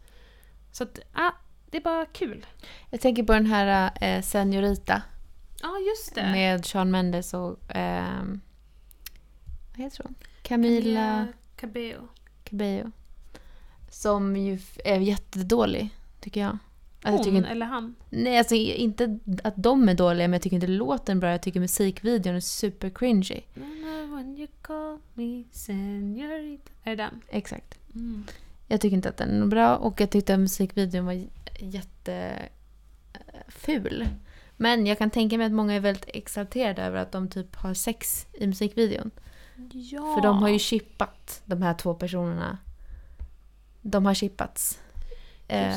[0.72, 1.32] Så att, ah,
[1.70, 2.46] det är bara kul.
[2.90, 5.02] Jag tänker på den här eh, Senorita
[5.62, 6.32] Ja, just det.
[6.32, 7.60] med Sean Mendes och...
[7.70, 8.42] ehm,
[9.72, 10.16] vad heter hon?
[10.42, 12.08] Camila Cabello.
[12.44, 12.92] Cabello.
[13.90, 15.90] Som ju är jättedålig,
[16.20, 16.58] tycker jag.
[17.04, 17.96] Alltså, Hon inte, eller han?
[18.10, 21.32] nej, alltså inte att de är dåliga, men jag tycker inte låten bra.
[21.32, 23.42] Jag tycker musikvideon är super cringy.
[23.54, 26.72] When you call me senorita.
[26.84, 27.22] Är det den?
[27.30, 27.80] Exakt.
[27.96, 28.24] Mm.
[28.68, 31.26] Jag tycker inte att den är bra och jag tyckte att musikvideon var
[31.60, 32.48] jätteful.
[34.58, 37.74] Men jag kan tänka mig att många är väldigt exalterade över att de typ har
[37.74, 39.12] sex i musikvideon.
[39.72, 40.16] Ja.
[40.16, 42.58] För de har ju chippat de här två personerna.
[43.82, 44.80] De har chippats.
[45.48, 45.76] Eh,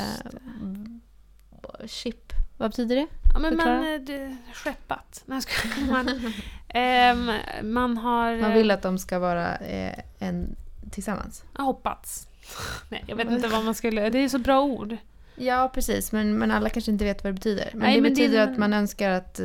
[1.87, 3.07] chip, vad betyder det?
[3.33, 3.65] Ja, men man...
[3.65, 3.93] Förklara.
[3.95, 5.23] eh, det- Skeppat.
[5.25, 5.41] Nej,
[5.91, 6.33] man,
[6.67, 7.31] ehm,
[7.63, 8.35] man har...
[8.37, 10.55] Man eh, vill att de ska vara eh, en
[10.91, 11.43] tillsammans.
[11.57, 12.27] Jag hoppats.
[12.89, 14.09] Nej, jag vet inte vad man skulle...
[14.09, 14.97] Det är så bra ord.
[15.35, 16.11] Ja, precis.
[16.11, 17.69] Men, men alla kanske inte vet vad det betyder.
[17.73, 19.39] Men Nej, det men det- betyder att man önskar att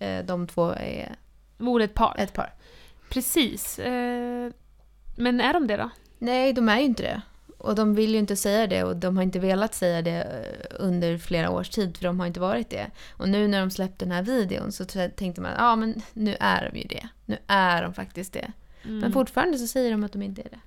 [0.00, 1.16] eh, de två är
[1.58, 2.14] Vore ett par.
[2.18, 2.54] ett par.
[3.10, 3.78] Precis.
[3.78, 4.50] Eh,
[5.16, 5.90] men är de det då?
[6.18, 7.22] Nej, de är ju inte det.
[7.58, 10.76] Och de vill ju inte säga det och de har inte velat säga det eh,
[10.84, 12.90] under flera års tid för de har inte varit det.
[13.10, 14.84] Och nu när de släppte den här videon så
[15.16, 17.08] tänkte man ja men nu är de ju det.
[17.24, 18.52] Nu är de faktiskt det.
[18.84, 18.98] Mm.
[18.98, 20.60] Men fortfarande så säger de att de inte är det.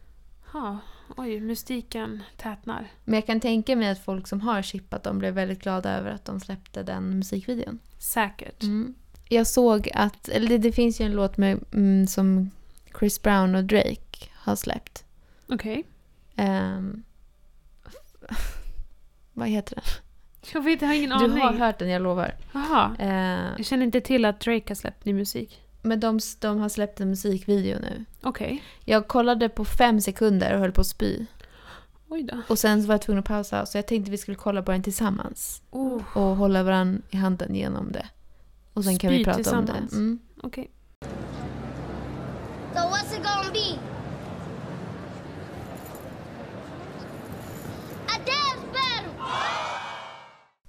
[0.54, 0.78] Ja,
[1.18, 2.88] oj, mystiken tätnar.
[3.04, 6.12] Men jag kan tänka mig att folk som har chippat dem blev väldigt glada över
[6.12, 7.80] att de släppte den musikvideon.
[8.00, 8.64] Säkert.
[8.64, 8.96] Mm.
[9.30, 12.52] Jag såg att, eller det, det finns ju en låt med, mm, som
[13.00, 15.04] Chris Brown och Drake har släppt.
[15.48, 15.86] Okej.
[16.36, 17.04] Ehm,
[19.34, 19.84] vad heter den?
[20.54, 21.38] Jag vet, jag har ingen Du aning.
[21.38, 22.36] har hört den, jag lovar.
[22.54, 22.96] Jaha.
[23.00, 25.62] Eh, Jag känner inte till att Drake har släppt ny musik.
[25.82, 28.06] men de, de har släppt en musikvideo nu.
[28.22, 28.64] Okej.
[28.86, 31.26] Jag kollade på fem sekunder och höll på att spy.
[32.10, 32.38] Oj då.
[32.50, 34.72] Och sen så var jag tvungen att pausa så jag tänkte vi skulle kolla på
[34.72, 35.62] den tillsammans.
[35.72, 38.08] Oh, Och hålla varandra i handen genom det.
[38.74, 39.92] Och sen kan Spy vi prata om tillsammans.
[39.92, 39.98] det.
[39.98, 40.20] Mm.
[40.44, 40.72] okej.
[42.74, 43.80] So what's it gonna be?
[48.08, 49.12] A dance battle!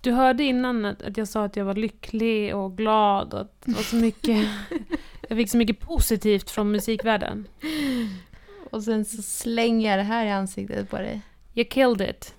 [0.03, 3.61] Du hörde innan att att jag sa att jag var lycklig och glad och att
[3.65, 4.49] det var så mycket...
[5.29, 7.47] jag fick så mycket positivt från musikvärlden.
[8.71, 11.21] Och sen så slänger jag det här i ansiktet på dig.
[11.53, 12.35] Jag killed it.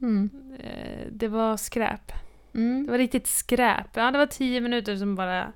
[0.00, 0.30] Mm.
[0.60, 2.12] Eh, Det var skräp.
[2.52, 2.86] Det Mm.
[2.86, 3.86] var riktigt skräp.
[3.94, 5.52] Ja, det var tio minuter som bara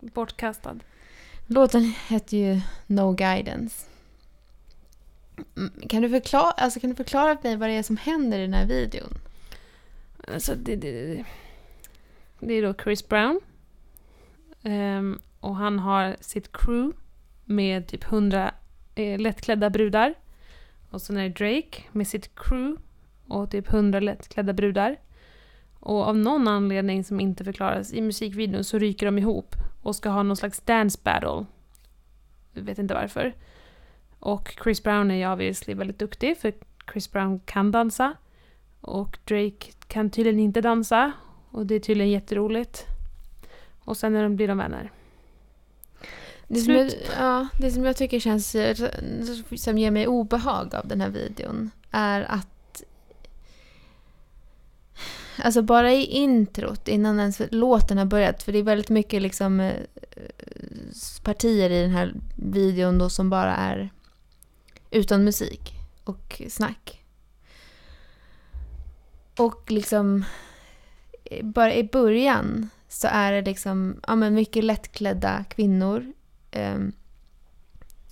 [0.00, 0.76] bortkastad.
[1.46, 3.86] Låten heter ju No Guidance.
[5.56, 8.38] Mm, Kan du, förklara, alltså kan du förklara för mig vad det är som händer
[8.38, 9.14] i den här videon?
[10.32, 11.24] Alltså, det, det,
[12.40, 13.40] det, är då Chris Brown.
[14.62, 16.96] Um, och han har sitt crew
[17.44, 18.54] med typ 100
[18.94, 20.14] eh, lättklädda brudar.
[20.90, 22.82] Och sen är det Drake med sitt crew
[23.26, 24.96] och typ 100 lättklädda brudar.
[25.80, 30.08] Och av någon anledning som inte förklaras i musikvideon så ryker de ihop och ska
[30.08, 31.46] ha någon slags dance battle.
[32.52, 33.34] Jag vet inte varför.
[34.18, 36.52] Och Chris Brown är ju obviously väldigt duktig för
[36.92, 38.14] Chris Brown kan dansa.
[38.86, 41.12] Och Drake kan tydligen inte dansa.
[41.50, 42.84] Och det är tydligen jätteroligt.
[43.84, 44.92] Och sen när de blir de vänner.
[46.48, 48.56] Det som, jag, ja, det som jag tycker känns,
[49.56, 52.48] som ger mig obehag av den här videon är att
[55.38, 59.60] Alltså bara i introt, innan ens låten har börjat, för det är väldigt mycket liksom
[59.60, 59.74] eh,
[61.22, 63.90] partier i den här videon då som bara är
[64.90, 65.72] utan musik
[66.04, 67.05] och snack.
[69.38, 70.24] Och liksom
[71.42, 76.12] bara i början så är det liksom ja, men mycket lättklädda kvinnor
[76.50, 76.78] eh,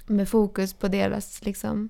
[0.07, 1.89] med fokus på deras liksom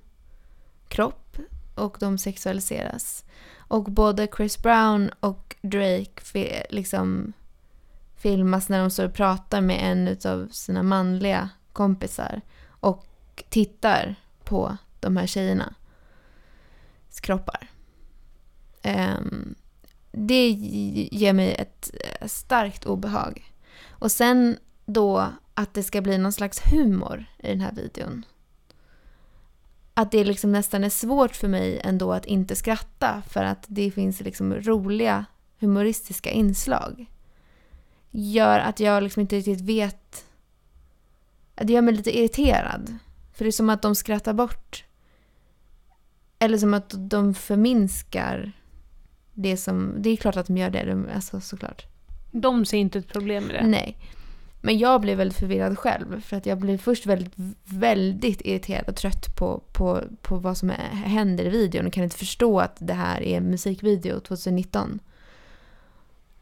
[0.87, 1.37] kropp
[1.75, 3.25] och de sexualiseras.
[3.57, 7.33] Och både Chris Brown och Drake fi- liksom
[8.15, 13.05] filmas när de står och pratar med en av sina manliga kompisar och
[13.49, 15.73] tittar på de här tjejernas
[17.21, 17.67] kroppar.
[18.85, 19.55] Ehm,
[20.11, 20.49] det
[21.11, 23.53] ger mig ett eh, starkt obehag.
[23.89, 28.25] Och sen då att det ska bli någon slags humor i den här videon.
[29.93, 33.91] Att det liksom nästan är svårt för mig ändå att inte skratta för att det
[33.91, 35.25] finns liksom roliga
[35.59, 37.05] humoristiska inslag.
[38.11, 40.25] Gör att jag liksom inte riktigt vet...
[41.55, 42.97] Det gör mig lite irriterad.
[43.33, 44.83] För det är som att de skrattar bort.
[46.39, 48.53] Eller som att de förminskar
[49.35, 49.93] det som...
[49.97, 51.85] Det är klart att de gör det, de, alltså såklart.
[52.31, 53.67] De ser inte ett problem med det.
[53.67, 53.97] Nej.
[54.61, 56.21] Men jag blev väldigt förvirrad själv.
[56.21, 57.33] För att jag blev först väldigt,
[57.63, 62.03] väldigt irriterad och trött på, på, på vad som är, händer i videon och kan
[62.03, 64.99] inte förstå att det här är en musikvideo 2019.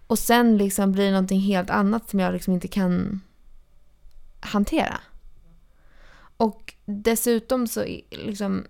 [0.07, 3.21] Och sen liksom blir det någonting helt annat som jag liksom inte kan
[4.39, 4.99] hantera.
[6.37, 8.65] Och dessutom så, liksom,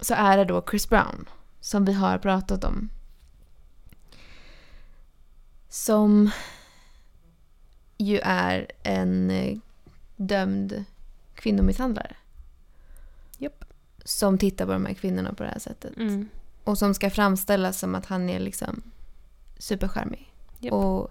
[0.00, 1.28] så är det då Chris Brown
[1.60, 2.88] som vi har pratat om.
[5.74, 6.30] Som
[7.98, 9.58] ju är en eh,
[10.16, 10.84] dömd
[11.34, 12.16] kvinnomisshandlare.
[13.38, 13.64] Japp.
[14.04, 15.96] Som tittar på de här kvinnorna på det här sättet.
[15.96, 16.28] Mm.
[16.64, 18.82] Och som ska framställas som att han är liksom
[19.58, 20.32] supercharmig.
[20.60, 20.72] Japp.
[20.72, 21.10] Och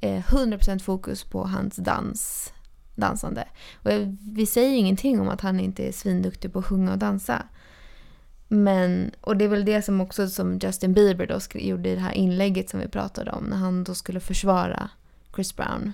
[0.00, 2.52] eh, 100% fokus på hans dans,
[2.94, 3.48] dansande.
[3.74, 6.98] Och jag- vi säger ingenting om att han inte är svinduktig på att sjunga och
[6.98, 7.42] dansa.
[8.54, 11.94] Men, och det är väl det som också som Justin Bieber då skri- gjorde i
[11.94, 13.44] det här inlägget som vi pratade om.
[13.44, 14.90] När han då skulle försvara
[15.34, 15.92] Chris Brown.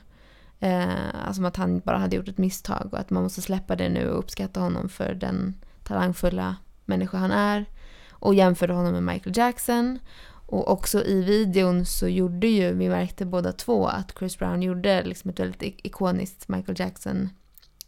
[0.60, 3.88] Eh, alltså att han bara hade gjort ett misstag och att man måste släppa det
[3.88, 5.54] nu och uppskatta honom för den
[5.84, 7.64] talangfulla människa han är.
[8.10, 9.98] Och jämförde honom med Michael Jackson.
[10.46, 15.04] Och också i videon så gjorde ju, vi märkte båda två att Chris Brown gjorde
[15.04, 17.30] liksom ett väldigt ikoniskt Michael Jackson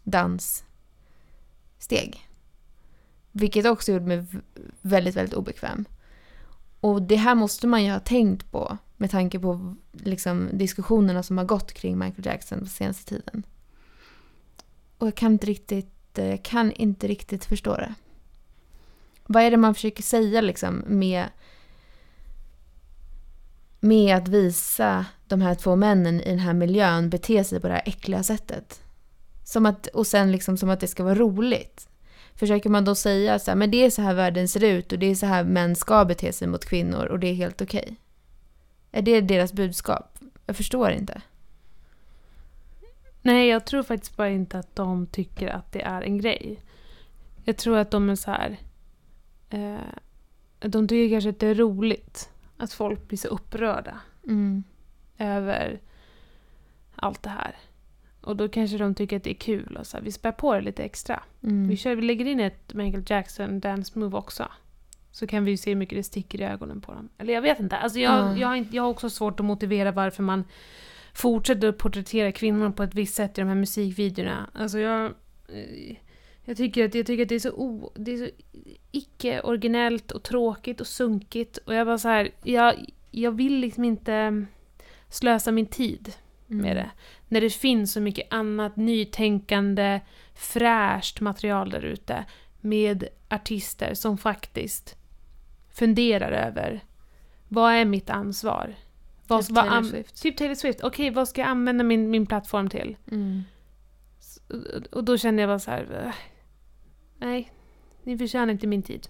[0.02, 2.29] danssteg.
[3.32, 4.26] Vilket också gjorde mig
[4.80, 5.84] väldigt, väldigt obekväm.
[6.80, 11.38] Och det här måste man ju ha tänkt på med tanke på liksom, diskussionerna som
[11.38, 13.42] har gått kring Michael Jackson på senaste tiden.
[14.98, 17.94] Och jag kan inte riktigt, eh, kan inte riktigt förstå det.
[19.26, 21.28] Vad är det man försöker säga liksom med,
[23.80, 27.74] med att visa de här två männen i den här miljön bete sig på det
[27.74, 28.82] här äckliga sättet?
[29.44, 31.89] Som att, och sen liksom som att det ska vara roligt.
[32.40, 34.98] Försöker man då säga så här, men det är så här världen ser ut och
[34.98, 37.96] det är så här män ska bete sig mot kvinnor och det är helt okej?
[38.92, 40.18] Är det deras budskap?
[40.46, 41.22] Jag förstår inte.
[43.22, 46.62] Nej, jag tror faktiskt bara inte att de tycker att det är en grej.
[47.44, 48.58] Jag tror att de är så här...
[49.50, 49.78] Eh,
[50.58, 54.64] de tycker kanske att det är roligt att folk blir så upprörda Mm.
[55.18, 55.80] över
[56.96, 57.56] allt det här.
[58.20, 60.54] Och då kanske de tycker att det är kul och så här, vi spär på
[60.54, 61.22] det lite extra.
[61.42, 61.68] Mm.
[61.68, 64.48] Vi, kör, vi lägger in ett Michael Jackson dance move också.
[65.12, 67.08] Så kan vi ju se hur mycket det sticker i ögonen på dem.
[67.18, 67.76] Eller jag vet inte.
[67.76, 68.36] Alltså jag, Ja.
[68.36, 70.44] jag, har inte, jag har också svårt att motivera varför man
[71.14, 74.50] fortsätter att porträttera kvinnor på ett visst sätt i de här musikvideorna.
[74.54, 75.04] Alltså jag...
[75.48, 75.96] eh,
[76.44, 78.28] Jag tycker att, jag tycker att det är så, o, det är så
[78.90, 81.56] icke-originellt och tråkigt och sunkigt.
[81.56, 82.74] Och jag bara så här, jag,
[83.10, 84.44] jag vill liksom inte
[85.08, 86.12] slösa min tid
[86.50, 86.62] Mm.
[86.62, 86.90] med det.
[87.28, 90.00] När det finns så mycket annat nytänkande,
[90.34, 92.24] fräscht material där ute
[92.60, 94.96] med artister som faktiskt
[95.72, 96.84] funderar över
[97.48, 98.74] vad är mitt ansvar?
[99.26, 100.22] Vad, Typ vad Taylor Swift.
[100.22, 100.80] Typ Taylor Swift.
[100.82, 102.96] Okej, vad ska jag använda min, min plattform till?
[103.10, 103.42] Mm.
[104.90, 106.14] Och då känner jag bara så här...
[107.18, 107.52] Nej,
[108.02, 109.08] ni förtjänar inte min tid.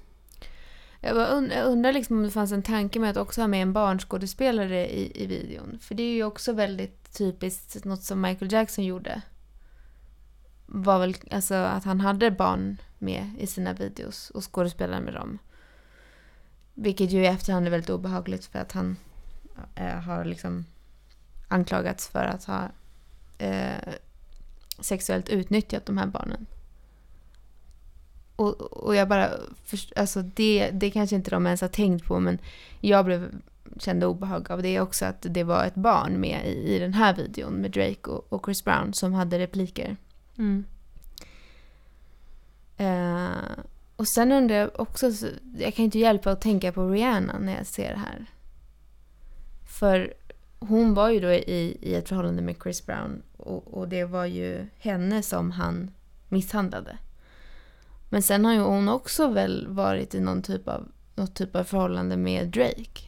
[1.01, 3.63] Jag, und- jag undrar liksom om det fanns en tanke med att också ha med
[3.63, 5.79] en barnskådespelare i, i videon.
[5.81, 9.23] För det är ju också väldigt typiskt något som Michael Jackson gjorde.
[10.67, 15.39] Var väl alltså att han hade barn med i sina videos och skådespelade med dem.
[16.75, 18.97] Vilket ju i efterhand är väldigt obehagligt för att han
[19.75, 20.67] äh, har liksom
[21.49, 22.69] anklagats för att ha
[23.39, 23.95] äh,
[24.81, 26.47] sexuellt utnyttjat de här barnen.
[28.41, 29.31] Och, och jag bara,
[29.65, 32.39] först- alltså det, det kanske inte de ens har tänkt på men
[32.81, 33.31] jag blev,
[33.79, 37.15] kände obehag av det också att det var ett barn med i, i den här
[37.15, 39.97] videon med Drake och, och Chris Brown som hade repliker.
[40.39, 40.65] Mm.
[42.77, 43.59] Eh,
[43.97, 45.27] och sen undrar jag också, så-
[45.59, 48.27] jag kan inte hjälpa att tänka på Rihanna när jag ser det här.
[49.79, 50.15] För
[50.59, 54.25] hon var ju då i, i ett förhållande med Chris Brown och, och det var
[54.27, 55.91] ju henne som han
[56.29, 56.97] misshandlade.
[58.13, 61.65] Men sen har ju hon också väl varit i någon typ av, något typ av
[61.65, 63.01] förhållande med Drake.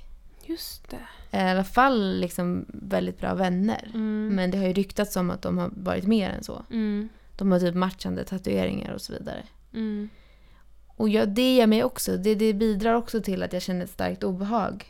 [0.44, 1.36] Just det.
[1.38, 3.90] I alla fall liksom väldigt bra vänner.
[3.94, 4.28] Mm.
[4.34, 6.62] Men det har ju ryktats om att de har varit mer än så.
[6.70, 7.08] Mm.
[7.36, 9.42] De har typ matchande tatueringar och så vidare.
[9.72, 10.08] Mm.
[10.96, 13.90] Och jag, det ger mig också, det, det bidrar också till att jag känner ett
[13.90, 14.84] starkt obehag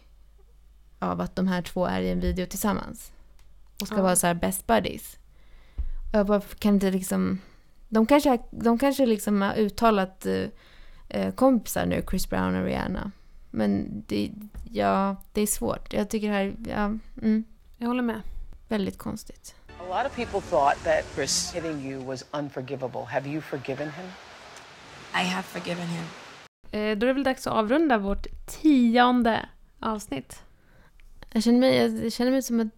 [0.98, 3.12] av att de här två är i en video tillsammans.
[3.80, 4.02] och ska Ja.
[4.02, 5.16] vara så här best buddies.
[6.12, 7.38] Och jag bara, kan inte liksom...
[7.92, 10.44] De kanske, de kanske liksom har uttalat eh,
[11.08, 13.10] eh, kompisar nu, Chris Brown och Rihanna.
[13.50, 14.30] Men det,
[14.70, 15.92] ja, det är svårt.
[15.92, 16.84] Jag tycker det här, ja,
[17.22, 17.44] mm,
[17.78, 18.20] Jag håller med.
[18.68, 19.54] väldigt konstigt.
[19.78, 23.04] A lot of people thought that Chris hitting you was unforgivable.
[23.04, 24.06] Have you forgiven him?
[25.14, 26.04] I have forgiven him.
[26.70, 29.48] Eh, då är det väl dags att avrunda vårt tionde
[29.80, 30.42] avsnitt.
[31.32, 32.68] Jag känner mig, jag känner mig som att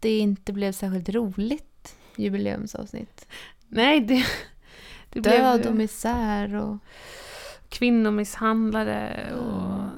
[0.00, 3.26] det inte blev särskilt roligt jubileumsavsnitt.
[3.68, 4.24] Nej, det,
[5.12, 6.76] det Död blev och misär och...
[7.68, 9.88] kvinnomisshandlare och...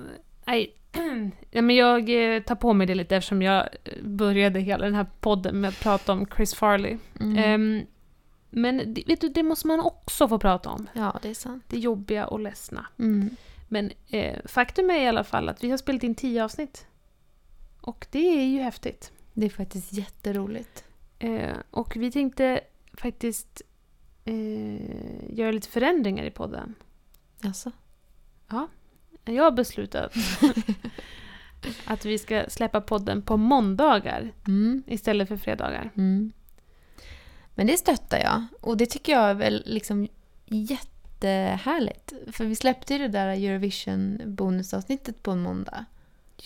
[0.45, 0.75] Nej,
[1.51, 4.95] ja, men jag eh, tar på mig det lite eftersom jag eh, började hela den
[4.95, 6.99] här podden med att prata om Chris Farley.
[7.21, 7.39] Mm.
[7.39, 7.87] Ehm,
[8.51, 10.89] men det, vet du, det måste man också få prata om.
[10.93, 11.65] ja, det är sant.
[11.69, 12.87] Det jobbiga och ledsna.
[12.99, 13.37] Mm.
[13.69, 16.87] Men eh, faktum är i alla fall att vi har spelat in tio avsnitt.
[17.81, 19.13] Och det är ju häftigt.
[19.33, 20.85] Det är faktiskt jätteroligt.
[21.19, 22.61] Eh, och vi tänkte
[22.93, 23.63] faktiskt
[24.25, 26.75] eh, göra lite förändringar i podden.
[27.45, 27.73] Alltså.
[29.25, 30.15] Jag har beslutat
[31.85, 34.83] att vi ska släppa podden på måndagar Mm.
[34.87, 35.91] istället för fredagar.
[35.97, 36.33] Mm.
[37.55, 38.45] Men det stöttar jag.
[38.61, 40.09] Och det tycker jag är väl liksom
[40.47, 42.13] jättehärligt.
[42.33, 45.85] För vi släppte ju det där Eurovision bonusavsnittet på en måndag.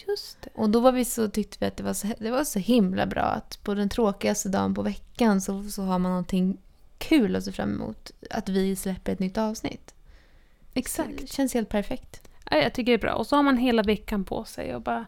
[0.06, 0.50] Just det.
[0.54, 3.06] Och då var vi så, tyckte vi att det var så, det var så himla
[3.06, 6.58] bra att på den tråkigaste dagen på veckan så, så har man någonting
[6.98, 8.10] kul att se fram emot.
[8.30, 9.94] Att vi släpper ett nytt avsnitt.
[10.74, 11.18] Exakt.
[11.20, 12.28] Det känns helt perfekt.
[12.50, 13.14] Ja, jag tycker det är bra.
[13.14, 15.06] Och så har man hela veckan på sig och bara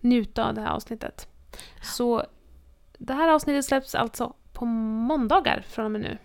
[0.00, 1.28] njuta av det här avsnittet.
[1.82, 2.26] Så
[2.98, 6.18] det här avsnittet släpps alltså på måndagar från och med nu.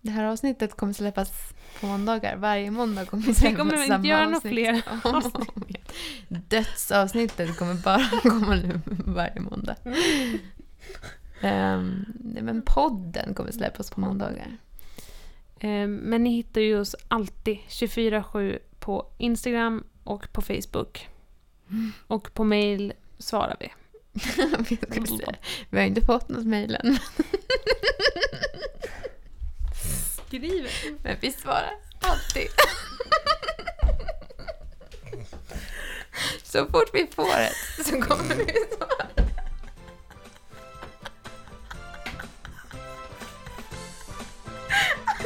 [0.00, 1.32] Det här avsnittet kommer släppas
[1.80, 2.36] på måndagar.
[2.36, 4.52] Varje måndag kommer Vi kommer samma inte göra avsnitt.
[4.52, 4.72] fler
[5.68, 5.82] igen.
[6.28, 9.76] Dödsavsnittet kommer bara komma nu varje måndag.
[11.40, 14.56] Nej, men podden kommer släppas på måndagar.
[15.60, 21.08] Eh, Men ni hittar ju oss alltid 24-7 på Instagram och på Facebook.
[22.06, 23.72] Och på mail svarar vi.
[24.68, 24.78] Vi
[25.70, 26.98] vi har inte fått något mejl än.
[30.26, 30.66] Skriv!
[31.02, 32.48] Men vi svarar alltid.
[36.44, 38.52] Så fort vi får ett så kommer vi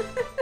[0.00, 0.39] Ha ha ha!